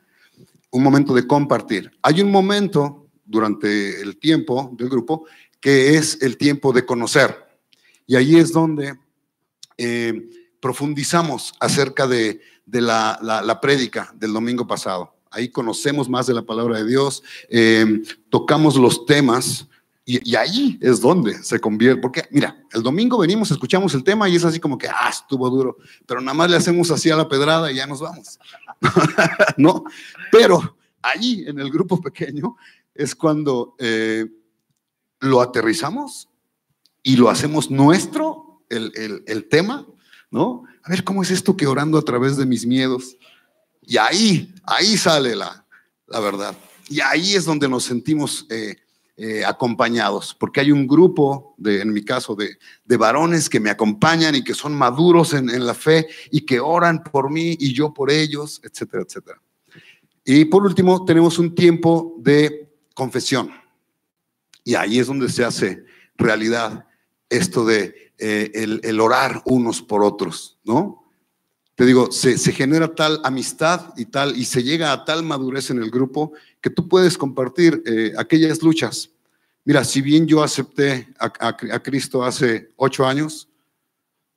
[0.71, 1.91] Un momento de compartir.
[2.01, 5.25] Hay un momento durante el tiempo del grupo
[5.59, 7.48] que es el tiempo de conocer.
[8.09, 8.97] Y ahí es donde
[9.77, 15.13] eh, profundizamos acerca de, la, la, prédica del domingo pasado.
[15.29, 19.67] Ahí conocemos más de la palabra de Dios, eh, tocamos los temas
[20.05, 22.01] y, ahí es donde se convierte.
[22.01, 25.47] Porque, mira, el domingo venimos, escuchamos el tema y es así como que, ah, estuvo
[25.47, 28.39] duro, pero nada más le hacemos así a la pedrada y ya nos vamos.
[29.57, 29.83] ¿No?
[30.31, 32.57] Pero ahí en el grupo pequeño
[32.95, 34.25] es cuando eh,
[35.19, 36.28] lo aterrizamos
[37.09, 39.83] y lo hacemos nuestro, el, tema,
[40.29, 40.65] ¿no?
[40.83, 43.17] A ver, ¿cómo es esto que orando a través de mis miedos?
[43.81, 45.65] Y ahí, ahí sale la,
[46.05, 46.55] la verdad.
[46.87, 48.75] Y ahí es donde nos sentimos eh,
[49.17, 53.71] eh, acompañados, porque hay un grupo, de, en mi caso, de, de, varones que me
[53.71, 57.73] acompañan y que son maduros en, en la fe y que oran por mí y
[57.73, 59.41] yo por ellos, etcétera, etcétera.
[60.23, 63.49] Y por último, tenemos un tiempo de confesión.
[64.63, 65.83] Y ahí es donde se hace
[66.15, 66.85] realidad
[67.29, 71.05] esto de eh, el, orar unos por otros, ¿no?
[71.75, 75.81] Te digo, se, genera tal amistad y tal, y se llega a tal madurez en
[75.81, 79.11] el grupo que tú puedes compartir eh, aquellas luchas.
[79.63, 83.47] Mira, si bien yo acepté a, Cristo hace ocho años,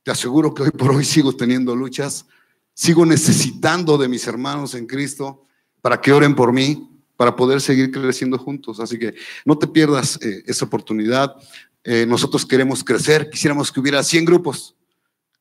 [0.05, 2.27] te aseguro que hoy por hoy sigo teniendo luchas,
[2.75, 5.45] sigo necesitando de mis hermanos en Cristo
[5.81, 8.79] para que oren por mí, para poder seguir creciendo juntos.
[8.79, 11.35] Así que no te pierdas eh, esa oportunidad.
[11.85, 14.77] Eh, nosotros queremos crecer, quisiéramos que hubiera 100 grupos.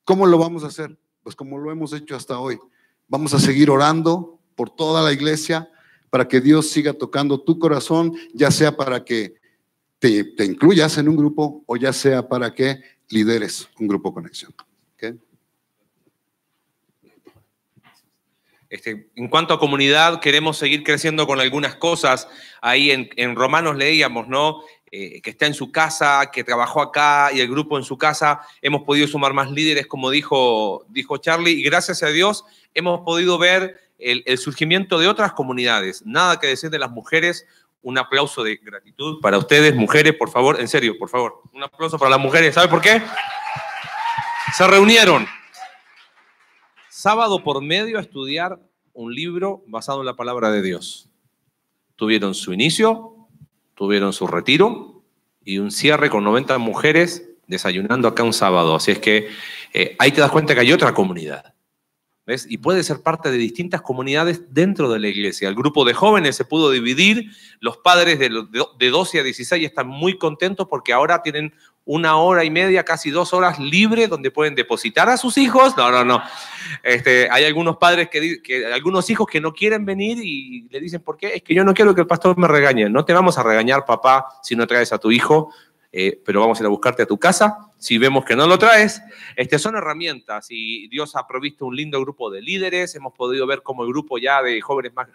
[0.04, 0.97] ¿Cómo lo vamos a hacer?
[1.21, 2.58] Pues como lo hemos hecho hasta hoy.
[3.08, 5.69] Vamos a seguir orando por toda la iglesia
[6.10, 9.36] para que Dios siga tocando tu corazón, ya sea para que
[9.99, 14.54] te, incluyas en un grupo o ya sea para que lideres un grupo conexión.
[18.69, 22.30] Este, en cuanto a comunidad, queremos seguir creciendo con algunas cosas.
[22.62, 24.62] Ahí en, en Romanos leíamos, ¿no?
[24.91, 28.41] Eh, que está en su casa, que trabajó acá y el grupo en su casa.
[28.62, 33.38] Hemos podido sumar más líderes, como dijo, dijo Charlie, y gracias a Dios hemos podido
[33.38, 36.04] ver el, el surgimiento de otras comunidades.
[36.06, 37.45] Nada que decir de las mujeres.
[37.84, 41.41] Un aplauso de gratitud para ustedes, mujeres, por favor, en serio, por favor.
[41.51, 42.54] Un aplauso para las mujeres.
[42.54, 43.01] ¿Sabe por qué?
[44.54, 45.25] Se reunieron
[47.01, 48.60] sábado por medio a estudiar
[48.93, 51.10] un libro basado en la palabra de Dios.
[51.95, 53.11] Tuvieron su inicio,
[53.82, 55.02] tuvieron su retiro
[55.44, 58.76] y un cierre con 90 mujeres desayunando acá un sábado.
[58.76, 59.30] Así es que
[59.74, 61.56] eh, ahí te das cuenta que hay otra comunidad.
[62.28, 62.46] ¿Ves?
[62.48, 65.50] Y puede ser parte de distintas comunidades dentro de la iglesia.
[65.50, 67.32] El grupo de jóvenes se pudo dividir.
[67.60, 68.30] Los padres de,
[68.78, 71.52] de 12 a 16 están muy contentos porque ahora tienen
[71.86, 75.76] una hora y media, casi dos horas libre donde pueden depositar a sus hijos.
[75.76, 76.22] No, no, no.
[76.84, 81.02] Este, hay algunos padres que, que, algunos hijos que no quieren venir y le dicen,
[81.02, 81.36] ¿por qué?
[81.36, 82.89] Es que yo no quiero que el pastor me regañe.
[82.89, 85.54] No te vamos a regañar, papá, si no traes a tu hijo,
[85.91, 87.58] eh, pero vamos a ir a buscarte a tu casa.
[87.78, 89.02] Si vemos que no lo traes,
[89.36, 92.96] este, son herramientas y Dios ha provisto un lindo grupo de líderes.
[92.96, 95.08] Hemos podido ver como el grupo ya de jóvenes más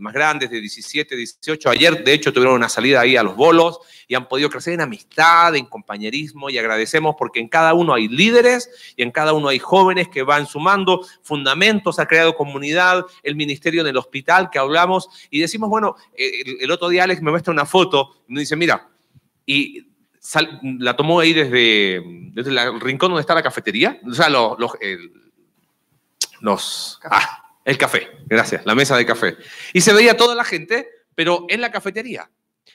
[0.00, 1.70] más grandes, de 17, 18.
[1.70, 4.80] Ayer, de hecho, tuvieron una salida ahí a los bolos y han podido crecer en
[4.80, 9.48] amistad, en compañerismo y agradecemos porque en cada uno hay líderes y en cada uno
[9.48, 14.58] hay jóvenes que van sumando fundamentos, ha creado comunidad, el ministerio en el hospital que
[14.58, 18.56] hablamos y decimos, bueno, el, otro día Alex me muestra una foto y me dice,
[18.56, 18.88] mira,
[19.46, 19.86] y
[20.78, 24.58] la tomó ahí desde, desde el rincón donde está la cafetería, o sea, los...
[24.58, 24.72] los,
[26.40, 29.36] los ah, el café, gracias, la mesa de café.
[29.72, 32.30] Y se veía toda la gente, pero en la cafetería.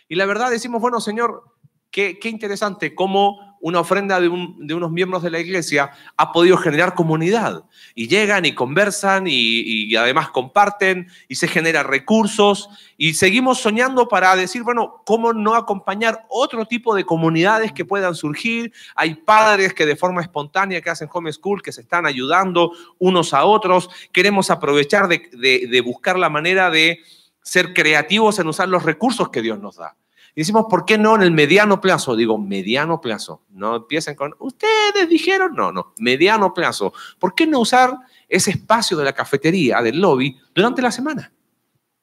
[0.08, 1.44] Y la verdad decimos, bueno, Señor,
[1.92, 6.56] qué, qué interesante cómo una ofrenda de, de, unos miembros de la iglesia ha podido
[6.56, 7.64] generar comunidad.
[7.96, 12.70] Y llegan y conversan y, y, además comparten y se generan recursos.
[12.96, 18.14] Y seguimos soñando para decir, bueno, ¿cómo no acompañar otro tipo de comunidades que puedan
[18.14, 18.72] surgir?
[18.96, 23.46] Hay padres que de forma espontánea que hacen homeschool, que se están ayudando unos a
[23.46, 23.90] otros.
[24.12, 27.00] Queremos aprovechar de, de buscar la manera de
[27.42, 29.96] ser creativos en usar los recursos que Dios nos da.
[30.36, 32.16] Y decimos, ¿por qué no en el mediano plazo?
[32.16, 33.44] Digo, mediano plazo.
[33.52, 36.94] No empiecen con, ustedes dijeron, no, no, mediano plazo.
[37.18, 37.96] ¿Por qué no usar
[38.28, 41.32] ese espacio de la cafetería, del lobby, durante la semana?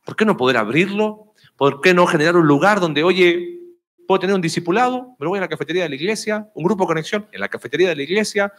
[0.05, 1.35] ¿Por qué no poder abrirlo?
[1.57, 3.61] ¿Por qué no generar un lugar donde, oye,
[4.09, 6.89] puedo tener un discipulado, me voy a la cafetería de la iglesia, un grupo de
[6.89, 8.53] conexión en la cafetería de la iglesia,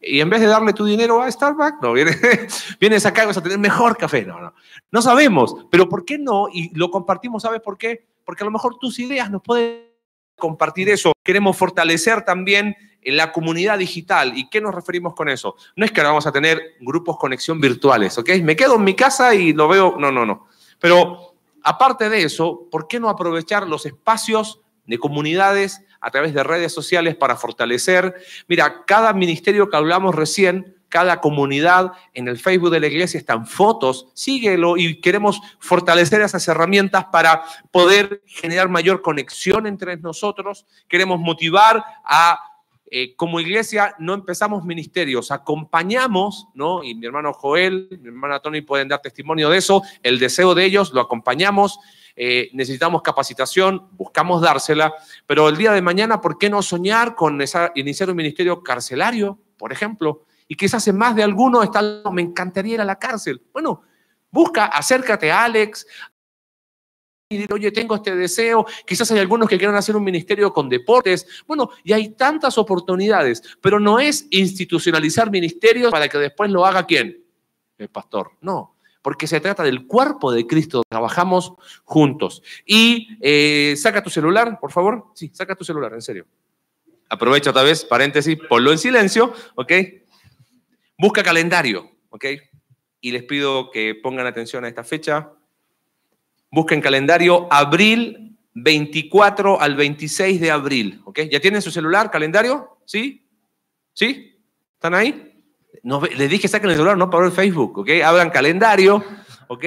[0.00, 2.18] y en vez de darle tu dinero a Starbucks, no, vienes,
[2.80, 4.24] vienes acá y vas a tener mejor café.
[4.24, 4.54] No, no.
[4.92, 6.48] No sabemos, pero ¿por qué no?
[6.52, 8.06] Y lo compartimos, ¿sabes por qué?
[8.28, 9.88] Porque a lo mejor tus ideas nos pueden
[10.36, 11.12] compartir eso.
[11.24, 14.36] Queremos fortalecer también en la comunidad digital.
[14.36, 15.56] ¿Y qué nos referimos con eso?
[15.76, 18.28] No es que ahora vamos a tener grupos conexión virtuales, ¿ok?
[18.42, 20.46] Me quedo en mi casa y lo veo, no, no, no.
[20.78, 26.44] Pero aparte de eso, ¿por qué no aprovechar los espacios de comunidades a través de
[26.44, 28.14] redes sociales para fortalecer?
[28.46, 33.46] Mira, cada ministerio que hablamos recién cada comunidad en el Facebook de la iglesia están
[33.46, 40.66] fotos, síguelo y queremos fortalecer esas herramientas para poder generar mayor conexión entre nosotros.
[40.88, 42.40] Queremos motivar a,
[42.90, 46.82] eh, como iglesia, no empezamos ministerios, acompañamos, ¿no?
[46.82, 50.64] Y mi hermano Joel, mi hermana Tony pueden dar testimonio de eso, el deseo de
[50.64, 51.78] ellos, lo acompañamos.
[52.20, 54.92] Eh, necesitamos capacitación, buscamos dársela,
[55.24, 57.38] pero el día de mañana, ¿por qué no soñar con
[57.76, 60.24] iniciar un ministerio carcelario, por ejemplo?
[60.48, 63.42] Y quizás en más de alguno está, me encantaría ir a la cárcel.
[63.52, 63.82] Bueno,
[64.30, 65.86] busca, acércate a Alex,
[67.30, 71.26] y oye, tengo este deseo, quizás hay algunos que quieran hacer un ministerio con deportes,
[71.46, 76.86] bueno, y hay tantas oportunidades, pero no es institucionalizar ministerios para que después lo haga
[76.86, 77.22] quién,
[77.76, 81.52] el pastor, no, porque se trata del cuerpo de Cristo, trabajamos
[81.84, 82.42] juntos.
[82.64, 86.26] Y eh, saca tu celular, por favor, sí, saca tu celular, en serio.
[87.10, 89.72] Aprovecha otra vez, paréntesis, ponlo en silencio, ¿ok?
[90.98, 92.24] Busca calendario, ¿ok?
[93.00, 95.30] Y les pido que pongan atención a esta fecha.
[96.50, 101.20] Busquen calendario abril 24 al 26 de abril, ¿ok?
[101.30, 102.78] ¿Ya tienen su celular, calendario?
[102.84, 103.24] ¿Sí?
[103.92, 104.42] ¿Sí?
[104.74, 105.24] ¿Están ahí?
[106.16, 107.90] Les dije saquen el celular, no para el Facebook, ¿ok?
[108.04, 109.04] Abran calendario,
[109.46, 109.64] ¿ok?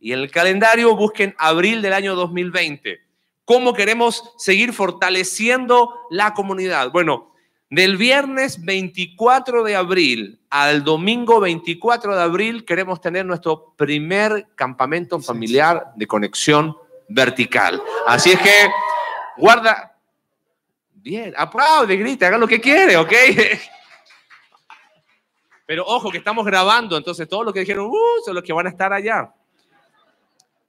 [0.00, 3.00] Y en el calendario busquen abril del año 2020.
[3.44, 6.92] ¿Cómo queremos seguir fortaleciendo la comunidad?
[6.92, 7.34] Bueno,
[7.70, 15.20] del viernes 24 de abril al domingo 24 de abril queremos tener nuestro primer campamento
[15.20, 16.76] familiar de conexión
[17.08, 17.82] vertical.
[18.06, 18.70] Así es que
[19.36, 19.94] guarda.
[20.94, 23.12] Bien, aplaude, grita, haga lo que quiere, ¿ok?
[25.66, 28.66] Pero ojo que estamos grabando, entonces todos los que dijeron, uh, son los que van
[28.66, 29.32] a estar allá.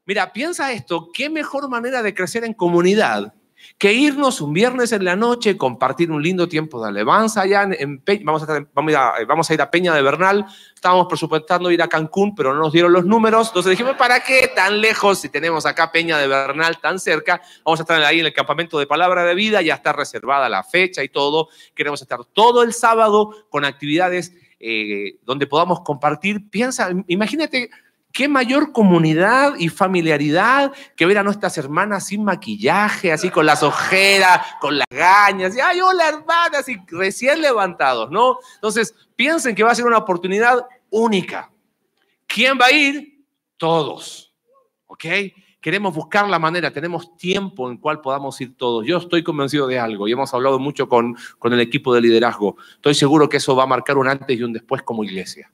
[0.05, 3.33] Mira, piensa esto, qué mejor manera de crecer en comunidad
[3.77, 7.99] que irnos un viernes en la noche, compartir un lindo tiempo de alabanza allá en,
[7.99, 8.23] Peña.
[8.25, 10.45] Vamos a, vamos, a, vamos a, ir a Peña de Bernal.
[10.75, 13.47] Estábamos presupuestando ir a Cancún, pero no nos dieron los números.
[13.47, 17.41] Entonces dijimos, ¿para qué tan lejos si tenemos acá Peña de Bernal tan cerca?
[17.63, 19.61] Vamos a estar ahí en el campamento de Palabra de Vida.
[19.61, 21.49] Ya está reservada la fecha y todo.
[21.75, 26.49] Queremos estar todo el sábado con actividades eh, donde podamos compartir.
[26.49, 27.69] Piensa, imagínate
[28.11, 33.63] qué mayor comunidad y familiaridad que ver a nuestras hermanas sin maquillaje, así con las
[33.63, 38.39] ojeras, con las gañas, y ay, hola hermanas, y recién levantados, ¿no?
[38.55, 41.51] Entonces, piensen que va a ser una oportunidad única.
[42.27, 43.25] ¿Quién va a ir?
[43.57, 44.33] Todos,
[44.87, 45.05] ¿ok?
[45.61, 48.85] Queremos buscar la manera, tenemos tiempo en cual podamos ir todos.
[48.85, 52.55] Yo estoy convencido de algo y hemos hablado mucho con, con el equipo de liderazgo.
[52.75, 55.51] Estoy seguro que eso va a marcar un antes y un después como iglesia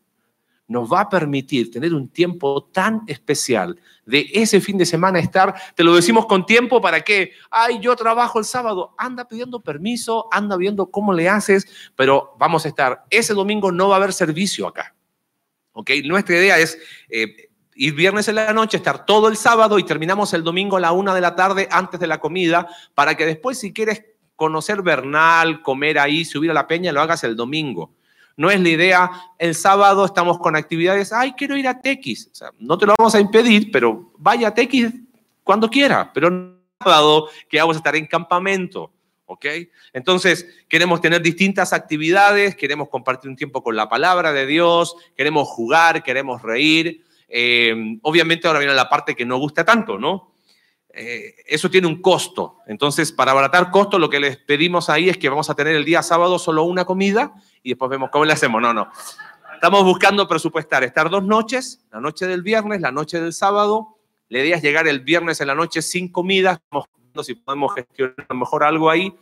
[0.67, 5.55] nos va a permitir tener un tiempo tan especial de ese fin de semana estar,
[5.75, 10.27] te lo decimos con tiempo para que, ay, yo trabajo el sábado, anda pidiendo permiso,
[10.31, 14.13] anda viendo cómo le haces, pero vamos a estar, ese domingo no va a haber
[14.13, 14.95] servicio acá.
[15.73, 15.91] ¿Ok?
[16.05, 16.77] Nuestra idea es
[17.09, 20.79] eh, ir viernes en la noche, estar todo el sábado y terminamos el domingo a
[20.79, 24.03] la una de la tarde antes de la comida, para que después si quieres
[24.35, 27.93] conocer Bernal, comer ahí, subir a la peña, lo hagas el domingo.
[28.37, 32.29] No es la idea, el sábado estamos con actividades, ay, quiero ir a Tequis.
[32.31, 34.93] O sea, no te lo vamos a impedir, pero vaya a Tequis
[35.43, 38.91] cuando quiera, pero no sábado que vamos a estar en campamento.
[39.27, 39.45] ¿Ok?
[39.91, 45.47] Entonces, queremos tener distintas actividades, queremos compartir un tiempo con la palabra de Dios, queremos
[45.47, 47.03] jugar, queremos reír.
[47.27, 50.35] Eh, obviamente ahora viene la parte que no gusta tanto, ¿no?
[50.89, 52.59] Eh, eso tiene un costo.
[52.67, 55.85] Entonces, para abaratar costos, lo que les pedimos ahí es que vamos a tener el
[55.85, 57.33] día sábado solo una comida
[57.65, 58.61] y después vemos cómo le hacemos.
[58.61, 58.89] No, no.
[59.55, 63.97] Estamos buscando presupuestar, estar dos noches, la noche del viernes, la noche del sábado.
[64.29, 66.59] La idea llegar el viernes en la noche sin comidas,
[67.23, 69.13] si podemos gestionar mejor algo ahí,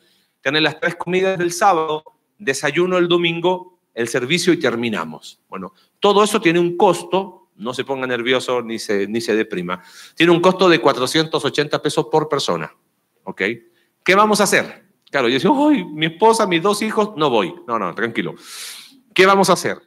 [0.42, 2.04] tener las tres comidas del sábado,
[2.38, 5.40] desayuno el domingo, el servicio y terminamos.
[5.48, 9.84] Bueno, todo eso tiene un costo no se ponga nervioso ni se, ni se deprima.
[10.16, 12.76] Tiene un costo de 480 pesos por persona.
[13.24, 13.42] ¿Ok?
[14.04, 14.83] ¿Qué vamos a hacer?
[15.14, 17.12] Claro, yo decía, ¡ay, mi esposa, mis dos hijos!
[17.16, 17.54] No voy.
[17.68, 18.34] No, no, tranquilo.
[19.14, 19.78] ¿Qué vamos a hacer?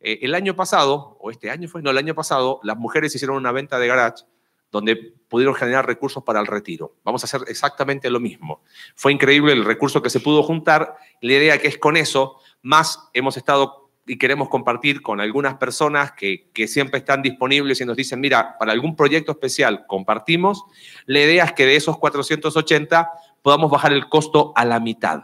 [0.00, 3.36] Eh, el año pasado, o este año fue, no, el año pasado, las mujeres hicieron
[3.36, 4.24] una venta de garage
[4.72, 4.96] donde
[5.28, 6.96] pudieron generar recursos para el retiro.
[7.04, 8.62] Vamos a hacer exactamente lo mismo.
[8.94, 10.96] Fue increíble el recurso que se pudo juntar.
[11.20, 16.12] La idea que es con eso, más hemos estado y queremos compartir con algunas personas
[16.12, 20.64] que, que, siempre están disponibles y nos dicen, mira, para algún proyecto especial compartimos,
[21.04, 23.10] la idea es que de esos 480
[23.42, 25.22] podamos bajar el costo a la mitad.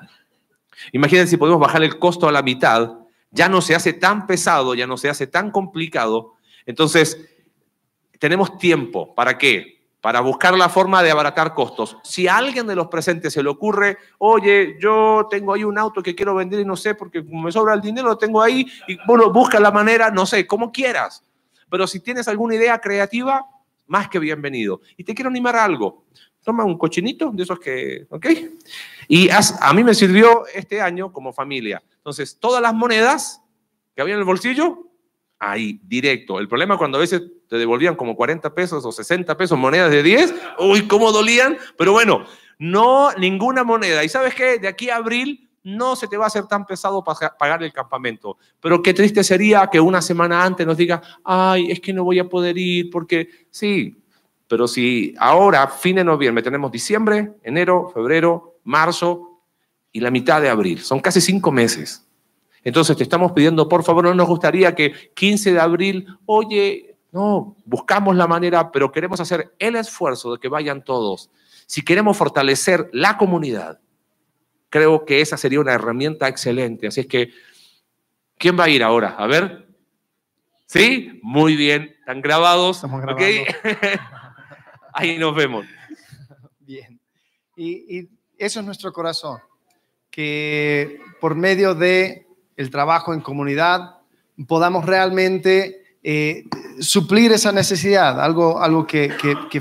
[0.92, 2.98] Imagínense si podemos bajar el costo a la mitad,
[3.30, 6.34] ya no se hace tan pesado, ya no se hace tan complicado.
[6.64, 7.28] Entonces,
[8.18, 9.14] tenemos tiempo.
[9.14, 9.76] ¿Para qué?
[10.06, 11.96] para buscar la forma de abaratar costos.
[12.04, 16.00] Si a alguien de los presentes se le ocurre, oye, yo tengo ahí un auto
[16.00, 18.96] que quiero vender y no sé, porque me sobra el dinero, lo tengo ahí, y
[19.04, 21.24] bueno, busca la manera, no sé, como quieras.
[21.68, 23.46] Pero si tienes alguna idea creativa,
[23.88, 24.80] más que bienvenido.
[24.96, 26.04] Y te quiero animar a algo.
[26.46, 28.26] Toma un cochinito de esos que, ¿ok?
[29.08, 31.82] Y a mí me sirvió este año como familia.
[31.96, 33.42] Entonces, todas las monedas
[33.96, 34.86] que había en el bolsillo,
[35.40, 36.38] ahí, directo.
[36.38, 40.04] El problema cuando a veces te devolvían como 40 pesos o 60 pesos, monedas de
[40.04, 42.24] 10, uy, cómo dolían, pero bueno,
[42.60, 44.04] no ninguna moneda.
[44.04, 47.02] Y sabes qué, de aquí a abril no se te va a hacer tan pesado
[47.02, 48.38] pagar el campamento.
[48.60, 52.20] Pero qué triste sería que una semana antes nos diga, ay, es que no voy
[52.20, 53.96] a poder ir porque sí,
[54.48, 59.42] pero si ahora, fin de noviembre, tenemos diciembre, enero, febrero, marzo
[59.92, 62.06] y la mitad de abril, son casi cinco meses.
[62.62, 67.56] Entonces te estamos pidiendo, por favor, no nos gustaría que 15 de abril, oye, no,
[67.64, 71.30] buscamos la manera, pero queremos hacer el esfuerzo de que vayan todos.
[71.66, 73.80] Si queremos fortalecer la comunidad,
[74.68, 76.88] creo que esa sería una herramienta excelente.
[76.88, 77.30] Así es que,
[78.36, 79.14] ¿quién va a ir ahora?
[79.16, 79.66] A ver.
[80.66, 81.20] ¿Sí?
[81.22, 81.94] Muy bien.
[82.00, 82.78] Están grabados.
[82.78, 83.02] Estamos
[84.98, 85.66] Ahí nos vemos.
[86.60, 86.98] Bien.
[87.54, 89.38] Y, eso es nuestro corazón.
[90.10, 92.26] Que por medio de
[92.56, 93.96] el trabajo en comunidad,
[94.48, 96.44] podamos realmente eh,
[96.80, 98.18] suplir esa necesidad.
[98.22, 99.10] Algo, algo que,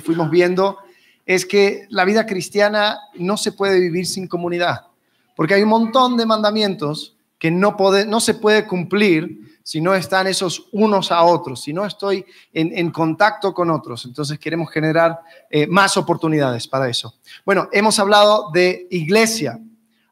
[0.02, 0.78] fuimos viendo
[1.26, 4.88] es que la vida cristiana no se puede vivir sin comunidad,
[5.36, 7.14] porque hay un montón de mandamientos
[7.46, 12.26] que no, se puede cumplir si no están esos unos a otros, si no estoy
[12.52, 14.04] en, contacto con otros.
[14.06, 15.20] Entonces queremos generar
[15.52, 17.14] eh, más oportunidades para eso.
[17.46, 19.60] Bueno, hemos hablado de iglesia.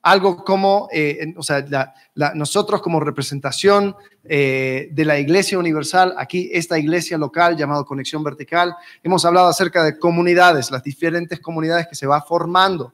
[0.04, 1.66] algo como, eh, o sea,
[2.36, 8.76] nosotros como representación eh, de la Iglesia Universal, aquí esta iglesia local llamada Conexión Vertical,
[9.02, 12.94] hemos hablado acerca de comunidades, las diferentes comunidades que se va formando.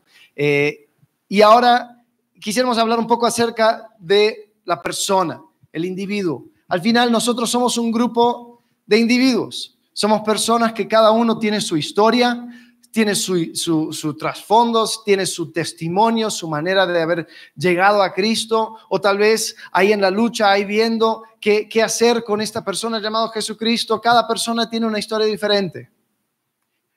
[1.28, 1.99] Y ahora
[2.40, 6.46] quisiéramos hablar un poco acerca de la persona, el individuo.
[6.68, 11.76] Al final nosotros somos un grupo de individuos, somos personas que cada uno tiene su
[11.76, 12.48] historia,
[12.92, 19.00] tiene su, su, trasfondo, tiene su testimonio, su manera de haber llegado a Cristo, o
[19.00, 24.02] tal vez ahí en la lucha, ahí viendo qué, hacer con esta persona llamada Jesucristo.
[24.02, 25.92] Cada persona tiene una historia diferente.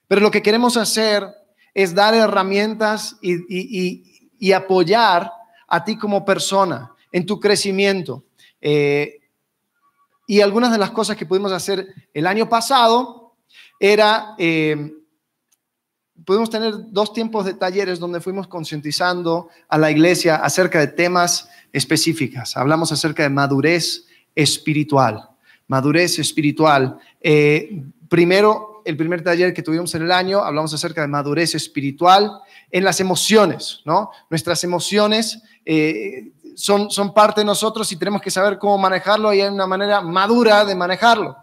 [0.07, 1.27] Pero lo que queremos hacer
[1.73, 4.12] es dar herramientas y,
[4.51, 5.31] apoyar
[5.67, 8.25] a ti como persona en tu crecimiento.
[8.59, 9.21] Eh,
[10.27, 13.35] y algunas de las cosas que pudimos hacer el año pasado
[13.79, 14.35] era...
[14.37, 14.93] Eh,
[16.25, 21.49] pudimos tener dos tiempos de talleres donde fuimos concientizando a la iglesia acerca de temas
[21.71, 22.55] específicas.
[22.55, 25.29] Hablamos acerca de madurez espiritual.
[25.67, 26.97] Madurez espiritual.
[27.19, 32.31] Eh, primero, el primer taller que tuvimos en el año, hablamos acerca de madurez espiritual
[32.71, 34.11] en las emociones, ¿no?
[34.29, 39.41] Nuestras emociones eh, son, son parte de nosotros y tenemos que saber cómo manejarlo y
[39.41, 41.35] hay una manera madura de manejarlo.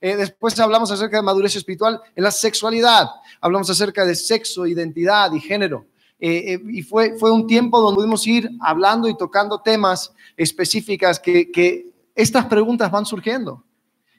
[0.00, 3.08] Eh, después hablamos acerca de madurez espiritual en la sexualidad.
[3.40, 5.86] Hablamos acerca de sexo, identidad y género.
[6.20, 11.86] Eh, y fue, fue un tiempo donde pudimos ir hablando y tocando temas específicas que
[12.14, 13.64] estas preguntas van surgiendo.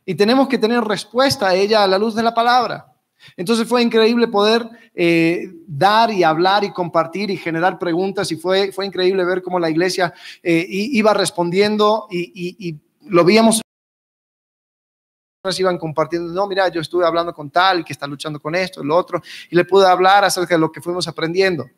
[0.10, 2.95] Y tenemos que tener respuesta a ella a la luz de la palabra.
[3.38, 4.68] Entonces fue increíble poder
[5.68, 9.70] dar y hablar y compartir y generar preguntas y fue, fue increíble ver cómo la
[9.70, 13.62] iglesia iba respondiendo y, y, y, lo veíamos
[15.60, 18.97] iban compartiendo, no, mira, yo estuve hablando con tal que está luchando con esto, lo
[18.97, 21.70] otro, y le pude hablar acerca de lo que fuimos aprendiendo.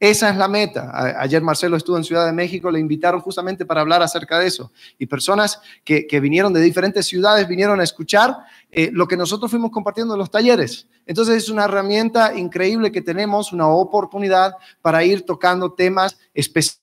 [0.00, 0.92] Esa es la meta.
[1.20, 4.70] ayer Marcelo estuvo en Ciudad de México, le invitaron justamente para hablar acerca de eso.
[4.96, 8.36] Y personas que, vinieron de diferentes ciudades vinieron a escuchar
[8.70, 10.86] eh, lo que nosotros fuimos compartiendo en los talleres.
[11.04, 16.82] Entonces es una herramienta increíble que tenemos, una oportunidad para ir tocando temas específicos.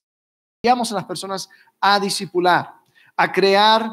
[0.64, 1.48] a las personas
[1.80, 2.74] a discipular,
[3.16, 3.88] a crear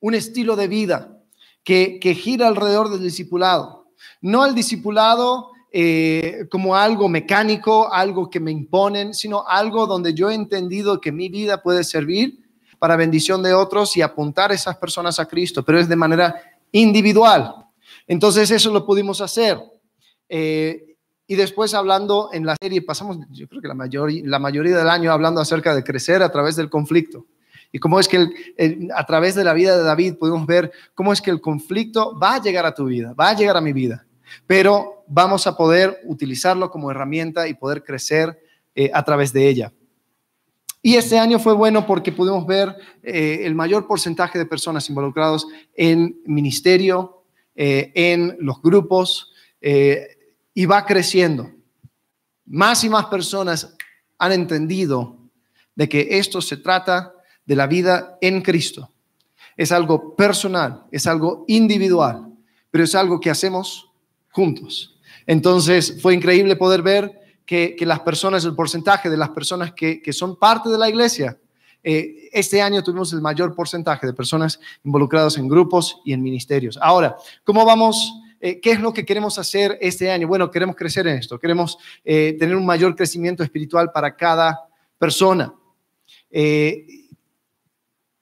[0.00, 1.16] un estilo de vida
[1.64, 3.88] que, gira alrededor del discipulado.
[4.20, 10.30] No el discipulado eh, como algo mecánico, algo que me imponen, sino algo donde yo
[10.30, 12.38] he entendido que mi vida puede servir
[12.78, 16.34] para bendición de otros y apuntar esas personas a Cristo, pero es de manera
[16.72, 17.56] individual.
[18.06, 19.58] Entonces eso lo pudimos hacer.
[20.30, 20.96] Eh,
[21.26, 24.88] y después hablando en la serie, pasamos, yo creo que la, mayor, la mayoría del
[24.88, 27.26] año hablando acerca de crecer a través del conflicto.
[27.70, 28.26] Y cómo es que
[28.94, 32.36] a través de la vida de David podemos ver cómo es que el conflicto va
[32.36, 34.05] a llegar a tu vida, va a llegar a mi vida,
[34.46, 38.40] pero vamos a poder utilizarlo como herramienta y poder crecer
[38.74, 39.72] eh, a través de ella.
[40.82, 45.46] Y este año fue bueno porque pudimos ver eh, el mayor porcentaje de personas involucrados
[45.74, 47.24] en ministerio,
[47.54, 49.32] eh, en los grupos,
[50.54, 51.50] y va creciendo.
[52.44, 53.74] Más y más personas
[54.16, 55.18] han entendido
[55.74, 57.12] de que esto se trata
[57.44, 58.90] de la vida en Cristo.
[59.56, 62.32] Es algo personal, es algo individual,
[62.70, 63.85] pero es algo que hacemos
[64.36, 64.94] juntos.
[65.26, 67.10] Entonces fue increíble poder ver
[67.46, 71.38] que, las personas, el porcentaje de las personas que, son parte de la iglesia,
[71.82, 76.78] eh, este año tuvimos el mayor porcentaje de personas involucradas en grupos y en ministerios.
[76.82, 78.12] Ahora, ¿cómo vamos?
[78.38, 80.28] Eh, ¿Qué es lo que queremos hacer este año?
[80.28, 84.68] Bueno, queremos crecer en esto, queremos eh, tener un mayor crecimiento espiritual para cada
[84.98, 85.54] persona.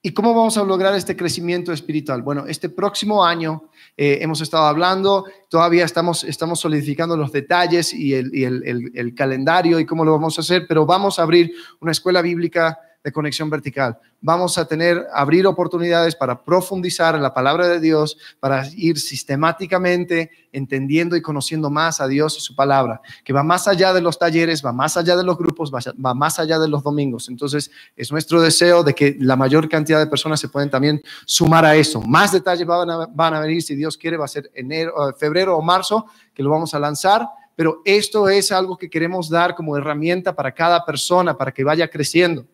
[0.07, 2.21] ¿Y cómo vamos a lograr este crecimiento espiritual?
[2.21, 8.13] Bueno, este próximo año eh, hemos estado hablando, todavía estamos, estamos solidificando los detalles y,
[8.13, 12.21] el, el, calendario y cómo lo vamos a hacer, pero vamos a abrir una escuela
[12.21, 13.99] bíblica de conexión vertical.
[14.23, 20.31] Vamos a tener, abrir oportunidades para profundizar en la palabra de Dios, para ir sistemáticamente
[20.53, 24.19] entendiendo y conociendo más a Dios y su palabra, que va más allá de los
[24.19, 27.29] talleres, va más allá de los grupos, va, más allá de los domingos.
[27.29, 31.67] Entonces, es nuestro deseo de que la mayor cantidad de personas se pueden también sumar
[31.67, 32.01] a eso.
[32.01, 35.13] Más detalles van a, van a venir, si Dios quiere, va a ser enero, eh,
[35.19, 39.55] febrero o marzo, que lo vamos a lanzar pero esto es algo que queremos dar
[39.55, 42.45] como herramienta para cada persona, para que vaya creciendo.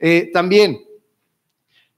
[0.00, 0.80] Eh, también,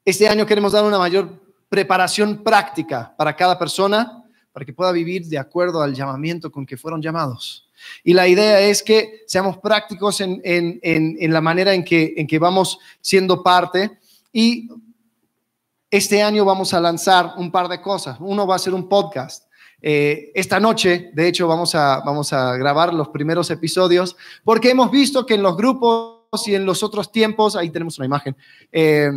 [0.05, 5.27] este año queremos dar una mayor preparación práctica para cada persona, para que pueda vivir
[5.27, 7.71] de acuerdo al llamamiento con que fueron llamados.
[8.03, 10.43] Y la idea es que seamos prácticos en,
[11.33, 13.99] la manera en que, en que vamos siendo parte.
[14.33, 14.69] Y
[15.91, 18.19] este año vamos a lanzar un par de cosas.
[18.21, 19.47] Uno va a ser un podcast.
[19.81, 24.91] Eh, esta noche, de hecho, vamos a, vamos a grabar los primeros episodios porque hemos
[24.91, 28.35] visto que en los grupos y en los otros tiempos, ahí tenemos una imagen,
[28.73, 29.11] eh,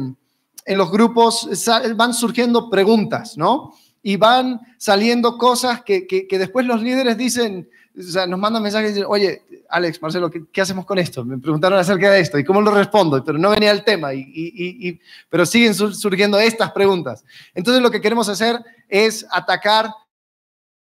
[0.65, 1.47] en los grupos
[1.95, 3.73] van surgiendo preguntas, ¿no?
[4.01, 8.61] Y van saliendo cosas que, que, que después los líderes dicen, o sea, nos mandan
[8.63, 11.23] mensajes y dicen, oye, Alex, Marcelo, ¿qué, ¿qué, hacemos con esto?
[11.23, 14.19] Me preguntaron acerca de esto y cómo lo respondo, pero no venía el tema, y,
[14.19, 14.99] y, y,
[15.29, 17.23] pero siguen surgiendo estas preguntas.
[17.53, 18.59] Entonces lo que queremos hacer
[18.89, 19.91] es atacar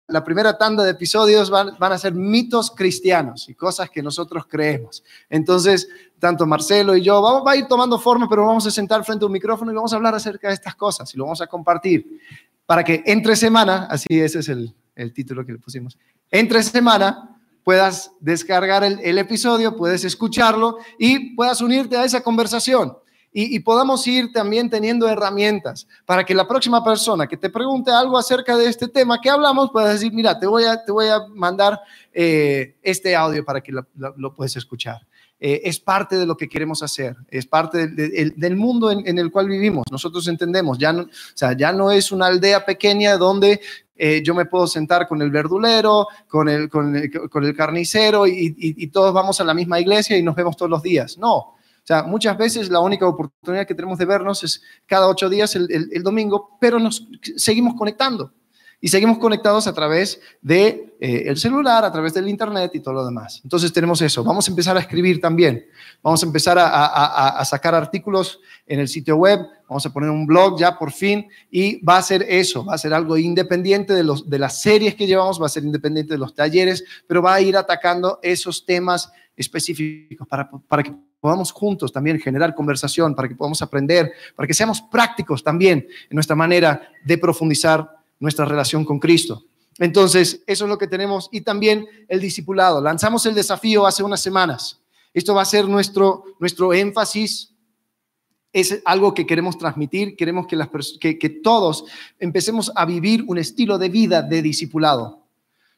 [0.07, 5.03] la primera tanda de episodios van, a ser mitos cristianos y cosas que nosotros creemos.
[5.29, 5.87] Entonces,
[6.19, 9.25] tanto Marcelo y yo vamos, va a ir tomando forma, pero vamos a sentar frente
[9.25, 11.47] a un micrófono y vamos a hablar acerca de estas cosas y lo vamos a
[11.47, 12.19] compartir
[12.65, 15.97] para que entre semana, así ese es el, el título que le pusimos,
[16.29, 22.95] entre semana puedas descargar el, el, episodio, puedes escucharlo y puedas unirte a esa conversación.
[23.37, 27.91] Y, y, podamos ir también teniendo herramientas para que la próxima persona que te pregunte
[27.91, 31.07] algo acerca de este tema que hablamos pueda decir, mira, te voy a, te voy
[31.07, 31.81] a mandar
[32.13, 35.05] eh, este audio para que lo, lo, lo puedas escuchar.
[35.37, 39.05] Eh, es parte de lo que queremos hacer, es parte de, de, del mundo en,
[39.05, 39.83] en, el cual vivimos.
[39.91, 43.59] Nosotros entendemos, ya no, o sea, ya no es una aldea pequeña donde
[43.97, 48.25] eh, yo me puedo sentar con el verdulero, con el, con el, con el carnicero
[48.27, 51.17] y, y, y todos vamos a la misma iglesia y nos vemos todos los días.
[51.17, 51.54] No,
[51.85, 55.55] o sea, muchas veces la única oportunidad que tenemos de vernos es cada ocho días
[55.55, 57.07] el, domingo, pero nos
[57.37, 58.33] seguimos conectando
[58.81, 62.93] y seguimos conectados a través de eh, el celular, a través del internet y todo
[62.93, 63.41] lo demás.
[63.43, 64.23] Entonces tenemos eso.
[64.23, 65.65] Vamos a empezar a escribir también.
[66.01, 69.39] Vamos a empezar a, a, a, sacar artículos en el sitio web.
[69.67, 72.63] Vamos a poner un blog ya por fin y va a ser eso.
[72.65, 75.63] Va a ser algo independiente de, los, de las series que llevamos, va a ser
[75.63, 80.93] independiente de los talleres, pero va a ir atacando esos temas específicos para, para que
[81.19, 86.15] podamos juntos también generar conversación, para que podamos aprender, para que seamos prácticos también en
[86.15, 89.43] nuestra manera de profundizar nuestra relación con Cristo.
[89.77, 91.29] Entonces, eso es lo que tenemos.
[91.31, 92.81] Y también el discipulado.
[92.81, 94.79] Lanzamos el desafío hace unas semanas.
[95.13, 97.53] Esto va a ser nuestro, nuestro énfasis.
[98.53, 100.15] Es algo que queremos transmitir.
[100.15, 101.85] Queremos que, las, que, que todos
[102.19, 105.25] empecemos a vivir un estilo de vida de discipulado.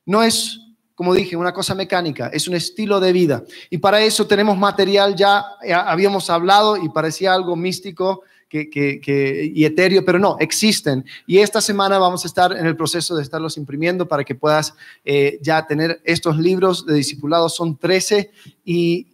[0.05, 0.61] No es
[0.97, 3.43] como dije, una cosa mecánica, es un estilo de vida.
[3.69, 5.45] Y para eso tenemos material, ya
[5.85, 11.05] habíamos hablado y parecía algo místico, que, que, que, y etéreo, pero no, existen.
[11.25, 14.73] Y esta semana vamos a estar en el proceso de estarlos imprimiendo para que puedas
[15.03, 17.55] eh, ya tener estos libros de discipulados.
[17.55, 18.31] Son 13
[18.63, 19.07] y,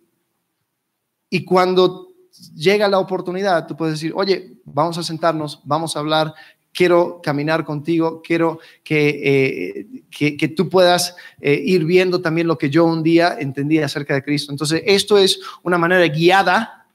[1.30, 2.10] y cuando
[2.56, 6.34] llega la oportunidad, tú puedes decir, oye, vamos a sentarnos, vamos a hablar,
[6.72, 9.88] quiero caminar contigo, quiero que,
[10.20, 14.14] eh, que, tú puedas eh, ir viendo también lo que yo un día entendí acerca
[14.14, 14.52] de Cristo.
[14.52, 16.88] Entonces, esto es una manera guiada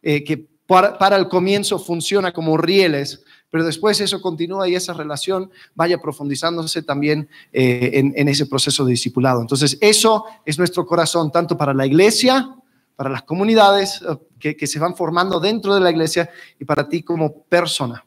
[0.00, 5.98] que para, el comienzo funciona como rieles, pero después eso continúa y esa relación vaya
[5.98, 9.40] profundizándose también eh, en, en, ese proceso de discipulado.
[9.40, 12.54] Entonces, eso es nuestro corazón, tanto para la iglesia,
[12.96, 16.88] para las comunidades eh, que, que se van formando dentro de la iglesia y para
[16.88, 18.04] ti como persona.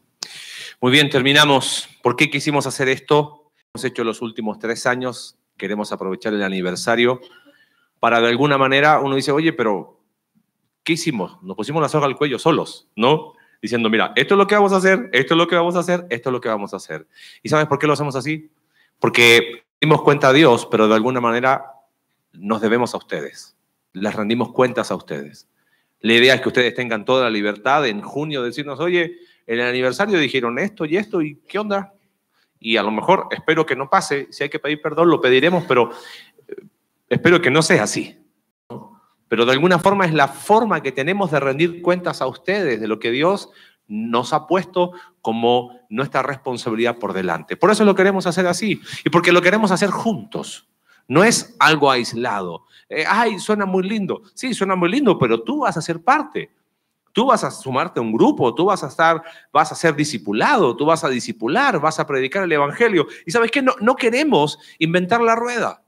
[0.82, 1.88] Muy bien, terminamos.
[2.04, 3.52] ¿Por qué quisimos hacer esto?
[3.74, 7.22] Hemos hecho los últimos tres años, queremos aprovechar el aniversario
[8.00, 9.97] para de alguna manera uno dice, oye, pero
[10.88, 11.38] ¿qué hicimos?
[11.44, 13.34] Nos pusimos la soga al cuello solos, ¿no?
[13.62, 15.80] Diciendo, mira, esto es lo que vamos a hacer, esto es lo que vamos a
[15.80, 17.06] hacer, esto es lo que vamos a hacer.
[17.44, 18.50] ¿Y sabes por qué lo hacemos así?
[18.98, 21.74] Porque dimos cuenta a Dios, pero de alguna manera
[22.32, 23.58] nos debemos a ustedes.
[23.92, 25.50] Les rendimos cuentas a ustedes.
[26.00, 29.60] La idea es que ustedes tengan toda la libertad en junio de decirnos, oye, en
[29.60, 31.96] el aniversario dijeron esto y esto, ¿y qué onda?
[32.62, 35.66] Y a lo mejor espero que no pase, si hay que pedir perdón, lo pediremos,
[35.68, 35.92] pero
[36.48, 36.56] eh,
[37.10, 38.18] espero que no sea así
[39.28, 42.88] pero de alguna forma es la forma que tenemos de rendir cuentas a ustedes de
[42.88, 43.50] lo que Dios
[43.88, 47.56] nos ha puesto como nuestra responsabilidad por delante.
[47.58, 50.68] Por eso lo queremos hacer así y porque lo queremos hacer juntos.
[51.08, 52.66] No es algo aislado.
[52.90, 54.22] Eh, ay, suena muy lindo.
[54.34, 56.52] Sí, suena muy lindo, pero tú vas a ser parte.
[57.14, 60.76] Tú vas a sumarte a un grupo, tú vas a estar, vas a ser discipulado,
[60.76, 63.08] tú vas a discipular, vas a predicar el evangelio.
[63.26, 65.82] Y sabes qué, no, no queremos inventar la rueda.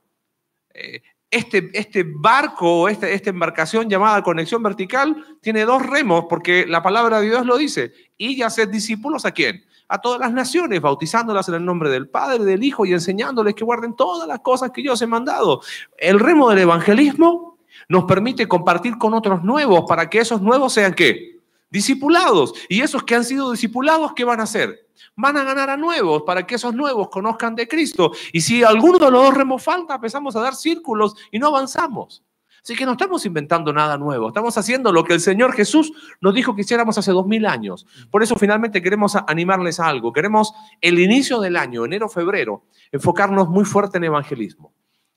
[0.74, 1.02] Eh,
[1.32, 7.20] este, este barco, este, esta embarcación llamada conexión vertical, tiene dos remos porque la palabra
[7.20, 7.94] de Dios lo dice.
[8.18, 9.64] Y ya ser discípulos a quién?
[9.88, 13.64] A todas las naciones, bautizándolas en el nombre del Padre, del Hijo y enseñándoles que
[13.64, 15.62] guarden todas las cosas que yo os he mandado.
[15.98, 17.58] El remo del evangelismo
[17.88, 21.39] nos permite compartir con otros nuevos para que esos nuevos sean qué?
[21.70, 22.54] Discipulados.
[22.68, 24.90] Y esos que han sido discipulados, ¿qué van a hacer?
[25.16, 28.12] van a ganar a nuevos para que esos nuevos conozcan de Cristo.
[28.32, 32.24] Y si alguno de los dos remos falta, empezamos a dar círculos y no avanzamos.
[32.62, 35.92] Así que no estamos inventando nada nuevo, estamos haciendo lo que el Señor Jesús
[36.22, 37.86] nos dijo que hiciéramos hace dos mil años.
[38.12, 40.12] Por eso finalmente queremos animarles a algo.
[40.12, 44.74] Queremos el inicio del año, enero, febrero, enfocarnos muy fuerte en evangelismo.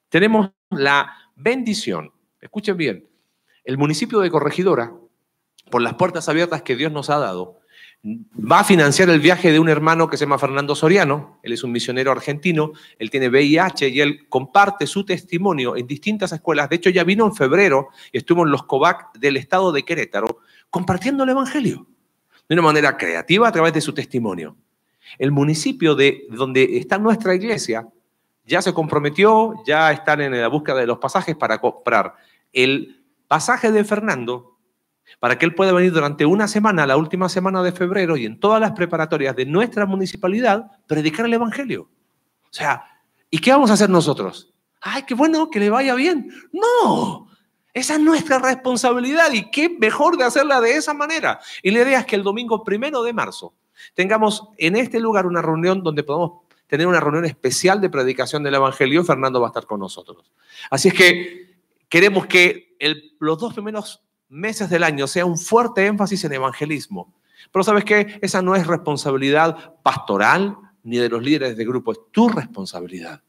[0.08, 3.08] Tenemos la bendición, escuchen bien,
[3.64, 4.92] el municipio de Corregidora,
[5.72, 7.62] por las puertas abiertas que Dios nos ha dado,
[8.04, 11.64] va a financiar el viaje de un hermano que se llama Fernando Soriano, él es
[11.64, 16.76] un misionero argentino, él tiene VIH y él comparte su testimonio en distintas escuelas, de
[16.76, 21.24] hecho ya vino en febrero y estuvo en los COVAC del estado de Querétaro compartiendo
[21.24, 21.86] el Evangelio
[22.46, 24.56] de una manera creativa a través de su testimonio.
[25.18, 27.88] El municipio de donde está nuestra iglesia
[28.44, 32.14] ya se comprometió, ya están en la búsqueda de los pasajes para comprar
[32.52, 34.51] el pasaje de Fernando
[35.20, 38.38] para que él pueda venir durante una semana, la última semana de febrero, y en
[38.40, 41.88] todas las preparatorias de nuestra municipalidad, predicar el Evangelio.
[42.44, 42.84] O sea,
[43.30, 44.52] ¿y qué vamos a hacer nosotros?
[44.80, 46.30] Ay, qué bueno, que le vaya bien.
[46.52, 47.28] No,
[47.72, 51.40] esa es nuestra responsabilidad y qué mejor de hacerla de esa manera.
[51.62, 53.54] Y la idea es que el domingo primero de marzo
[53.94, 58.54] tengamos en este lugar una reunión donde podamos tener una reunión especial de predicación del
[58.54, 59.04] Evangelio.
[59.04, 60.30] Fernando va a estar con nosotros.
[60.70, 61.56] Así es que
[61.88, 62.76] queremos que
[63.18, 64.02] los dos primeros
[64.32, 67.12] meses del año sea un fuerte énfasis en evangelismo.
[67.52, 71.98] Pero sabes qué, esa no es responsabilidad pastoral ni de los líderes de grupo, es
[72.10, 73.22] tu responsabilidad.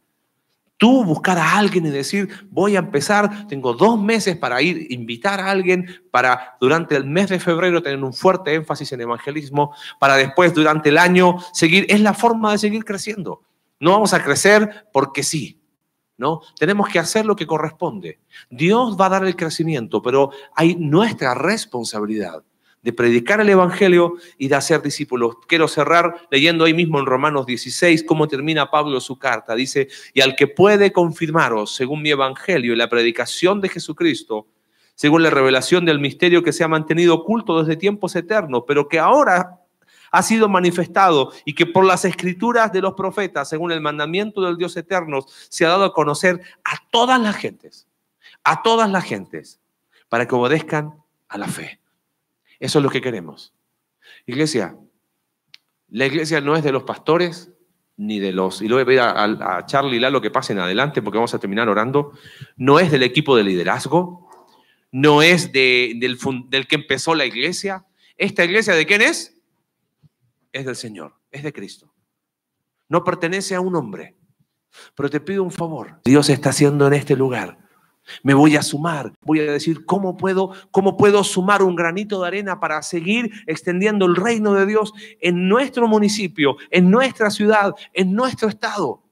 [0.77, 5.39] Tú buscar a alguien y decir, voy a empezar, tengo dos meses para ir, invitar
[5.39, 10.15] a alguien para durante el mes de febrero tener un fuerte énfasis en evangelismo, para
[10.15, 13.43] después durante el año seguir, es la forma de seguir creciendo.
[13.79, 15.62] No vamos a crecer porque sí,
[16.23, 16.41] ¿no?
[16.57, 18.19] Tenemos que hacer lo que corresponde.
[18.49, 22.43] Dios va a dar el crecimiento, pero hay nuestra responsabilidad
[22.81, 25.35] de predicar el Evangelio y de hacer discípulos.
[25.47, 29.53] Quiero cerrar leyendo ahí mismo en Romanos 16 cómo termina Pablo su carta.
[29.55, 34.47] Dice, y al que puede confirmaros, según mi Evangelio y la predicación de Jesucristo,
[34.95, 38.99] según la revelación del misterio que se ha mantenido oculto desde tiempos eternos, pero que
[38.99, 39.62] ahora
[40.13, 44.57] ha sido manifestado y que por las escrituras de los profetas, según el mandamiento del
[44.57, 47.87] Dios eterno, se ha dado a conocer a todas las gentes,
[48.43, 49.59] a todas las gentes,
[50.09, 50.93] para que obedezcan
[51.29, 51.79] a la fe.
[52.59, 53.53] Eso es lo que queremos.
[54.27, 54.77] Iglesia,
[55.89, 57.49] la iglesia no es de los pastores
[57.97, 61.01] ni de los, y lo voy a pedir a, Charlie y Lalo que pasen adelante
[61.01, 62.11] porque vamos a terminar orando,
[62.55, 64.29] no es del equipo de liderazgo,
[64.91, 65.99] no es del,
[66.49, 67.83] del que empezó la iglesia.
[68.15, 69.32] ¿Esta iglesia de quién es?
[70.53, 71.93] Es del Señor, es de Cristo.
[72.87, 74.15] No pertenece a un hombre.
[74.95, 75.99] Pero te pido un favor.
[76.03, 77.59] Dios está haciendo en este lugar.
[78.21, 82.27] Me voy a sumar, voy a decir cómo puedo, cómo puedo sumar un granito de
[82.27, 88.13] arena para seguir extendiendo el reino de Dios en nuestro municipio, en nuestra ciudad, en
[88.13, 89.03] nuestro estado.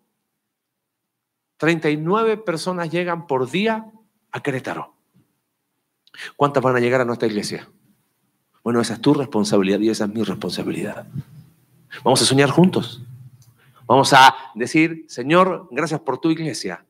[1.58, 3.86] 39 personas llegan por día
[4.32, 4.94] a Querétaro.
[6.36, 7.70] ¿Cuántas van a llegar a nuestra iglesia?
[8.64, 11.08] Bueno, esa es tu responsabilidad y esa es mi responsabilidad.
[12.04, 13.02] Vamos a soñar juntos.
[13.88, 16.86] Vamos a decir, Señor, gracias por tu iglesia.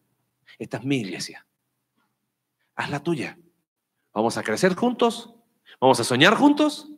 [0.59, 1.45] Esta es mi iglesia.
[2.76, 3.38] Haz la tuya.
[4.13, 5.34] Vamos a crecer juntos.
[5.80, 6.89] Vamos a soñar juntos.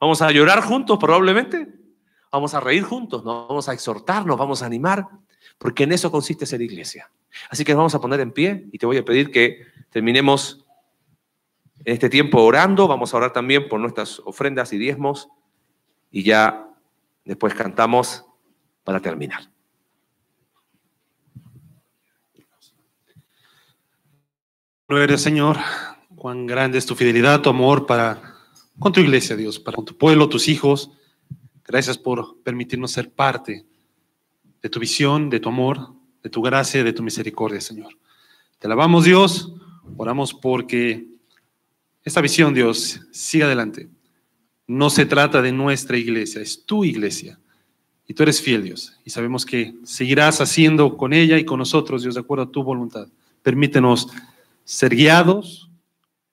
[0.00, 1.68] Vamos a llorar juntos probablemente.
[2.30, 3.24] Vamos a reír juntos.
[3.24, 5.08] Nos vamos a exhortarnos, vamos a animar.
[5.56, 7.10] Porque en eso consiste ser iglesia.
[7.48, 10.66] Así que nos vamos a poner en pie y te voy a pedir que terminemos
[11.84, 15.28] en este tiempo orando, vamos a orar también por nuestras ofrendas y diezmos
[16.10, 16.68] y ya
[17.24, 18.24] después cantamos
[18.84, 19.50] para terminar.
[24.88, 25.58] No Señor,
[26.16, 28.36] cuán grande es tu fidelidad, tu amor para
[28.78, 30.90] con tu iglesia, Dios, para con tu pueblo, tus hijos.
[31.64, 33.66] Gracias por permitirnos ser parte
[34.62, 37.98] de tu visión, de tu amor, de tu gracia, de tu misericordia, Señor.
[38.58, 39.52] Te alabamos, Dios.
[39.96, 41.07] Oramos porque
[42.04, 43.88] esta visión, Dios, sigue adelante.
[44.66, 47.38] No se trata de nuestra iglesia, es tu iglesia.
[48.06, 48.98] Y tú eres fiel, Dios.
[49.04, 52.62] Y sabemos que seguirás haciendo con ella y con nosotros, Dios, de acuerdo a tu
[52.62, 53.08] voluntad.
[53.42, 54.08] Permítenos
[54.64, 55.70] ser guiados,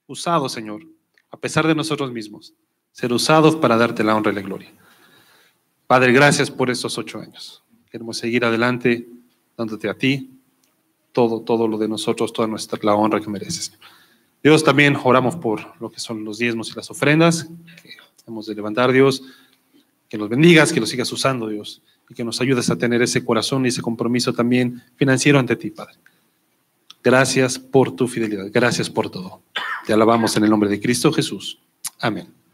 [0.08, 0.86] usados, Señor,
[1.32, 2.54] a pesar de nosotros mismos.
[2.92, 4.74] Ser usados para darte la honra y la gloria.
[5.88, 7.64] Padre, gracias por estos ocho años.
[7.92, 9.08] Queremos seguir adelante
[9.58, 10.32] dándote a ti
[11.12, 13.78] todo, todo lo de nosotros, toda nuestra la honra que mereces.
[14.46, 17.50] Dios, también oramos por lo que son los diezmos y las ofrendas
[17.82, 17.96] que
[18.28, 19.24] hemos de levantar, Dios.
[20.08, 23.26] Que los bendigas, que los sigas usando, Dios, y que nos ayudes a tener ese
[23.26, 25.96] corazón y ese compromiso también financiero ante ti, Padre.
[27.04, 29.42] Gracias por tu fidelidad, gracias por todo.
[29.88, 31.58] Te alabamos en el nombre de Cristo Jesús.
[32.00, 32.45] Amén.